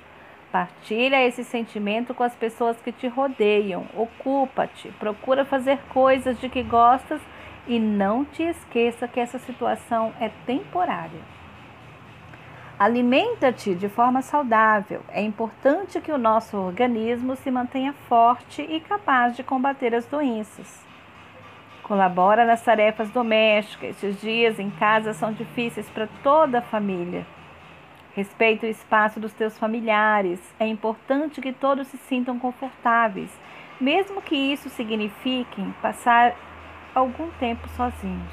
Partilha 0.56 1.22
esse 1.22 1.44
sentimento 1.44 2.14
com 2.14 2.22
as 2.22 2.34
pessoas 2.34 2.80
que 2.80 2.90
te 2.90 3.06
rodeiam. 3.08 3.84
Ocupa-te, 3.94 4.88
procura 4.92 5.44
fazer 5.44 5.78
coisas 5.90 6.40
de 6.40 6.48
que 6.48 6.62
gostas 6.62 7.20
e 7.66 7.78
não 7.78 8.24
te 8.24 8.42
esqueça 8.42 9.06
que 9.06 9.20
essa 9.20 9.38
situação 9.38 10.14
é 10.18 10.30
temporária. 10.46 11.20
Alimenta-te 12.78 13.74
de 13.74 13.86
forma 13.90 14.22
saudável. 14.22 15.02
É 15.10 15.20
importante 15.20 16.00
que 16.00 16.10
o 16.10 16.16
nosso 16.16 16.56
organismo 16.56 17.36
se 17.36 17.50
mantenha 17.50 17.92
forte 18.08 18.62
e 18.62 18.80
capaz 18.80 19.36
de 19.36 19.42
combater 19.42 19.94
as 19.94 20.06
doenças. 20.06 20.82
Colabora 21.82 22.46
nas 22.46 22.62
tarefas 22.62 23.10
domésticas. 23.10 23.90
Esses 23.90 24.18
dias 24.22 24.58
em 24.58 24.70
casa 24.70 25.12
são 25.12 25.34
difíceis 25.34 25.90
para 25.90 26.08
toda 26.22 26.60
a 26.60 26.62
família. 26.62 27.26
Respeita 28.16 28.64
o 28.64 28.70
espaço 28.70 29.20
dos 29.20 29.34
teus 29.34 29.58
familiares. 29.58 30.40
É 30.58 30.66
importante 30.66 31.38
que 31.38 31.52
todos 31.52 31.86
se 31.88 31.98
sintam 31.98 32.38
confortáveis, 32.38 33.30
mesmo 33.78 34.22
que 34.22 34.34
isso 34.34 34.70
signifique 34.70 35.62
passar 35.82 36.34
algum 36.94 37.28
tempo 37.32 37.68
sozinhos. 37.76 38.32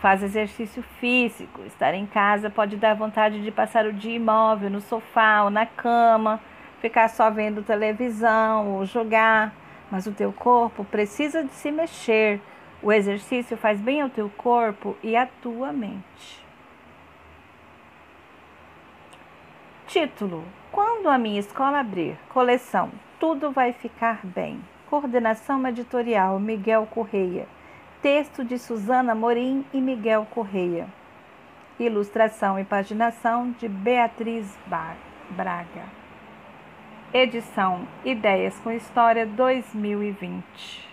Faz 0.00 0.22
exercício 0.22 0.84
físico. 1.00 1.62
Estar 1.66 1.94
em 1.94 2.06
casa 2.06 2.48
pode 2.48 2.76
dar 2.76 2.94
vontade 2.94 3.42
de 3.42 3.50
passar 3.50 3.86
o 3.86 3.92
dia 3.92 4.14
imóvel 4.14 4.70
no 4.70 4.80
sofá 4.80 5.42
ou 5.42 5.50
na 5.50 5.66
cama, 5.66 6.40
ficar 6.80 7.08
só 7.08 7.28
vendo 7.28 7.60
televisão 7.60 8.76
ou 8.76 8.86
jogar, 8.86 9.52
mas 9.90 10.06
o 10.06 10.12
teu 10.12 10.32
corpo 10.32 10.84
precisa 10.84 11.42
de 11.42 11.52
se 11.54 11.72
mexer. 11.72 12.40
O 12.80 12.92
exercício 12.92 13.56
faz 13.56 13.80
bem 13.80 14.00
ao 14.00 14.08
teu 14.08 14.30
corpo 14.30 14.96
e 15.02 15.16
à 15.16 15.26
tua 15.26 15.72
mente. 15.72 16.40
Título: 19.92 20.42
Quando 20.70 21.10
a 21.10 21.18
minha 21.18 21.38
escola 21.38 21.80
abrir. 21.80 22.16
Coleção: 22.30 22.90
Tudo 23.20 23.50
vai 23.50 23.74
ficar 23.74 24.24
bem. 24.24 24.58
Coordenação 24.88 25.68
editorial: 25.68 26.40
Miguel 26.40 26.88
Correia. 26.90 27.46
Texto 28.00 28.42
de 28.42 28.58
Suzana 28.58 29.14
Morim 29.14 29.66
e 29.70 29.82
Miguel 29.82 30.26
Correia. 30.30 30.88
Ilustração 31.78 32.58
e 32.58 32.64
paginação 32.64 33.50
de 33.58 33.68
Beatriz 33.68 34.58
Braga. 34.66 35.84
Edição 37.12 37.86
Ideias 38.02 38.58
com 38.60 38.72
História 38.72 39.26
2020. 39.26 40.91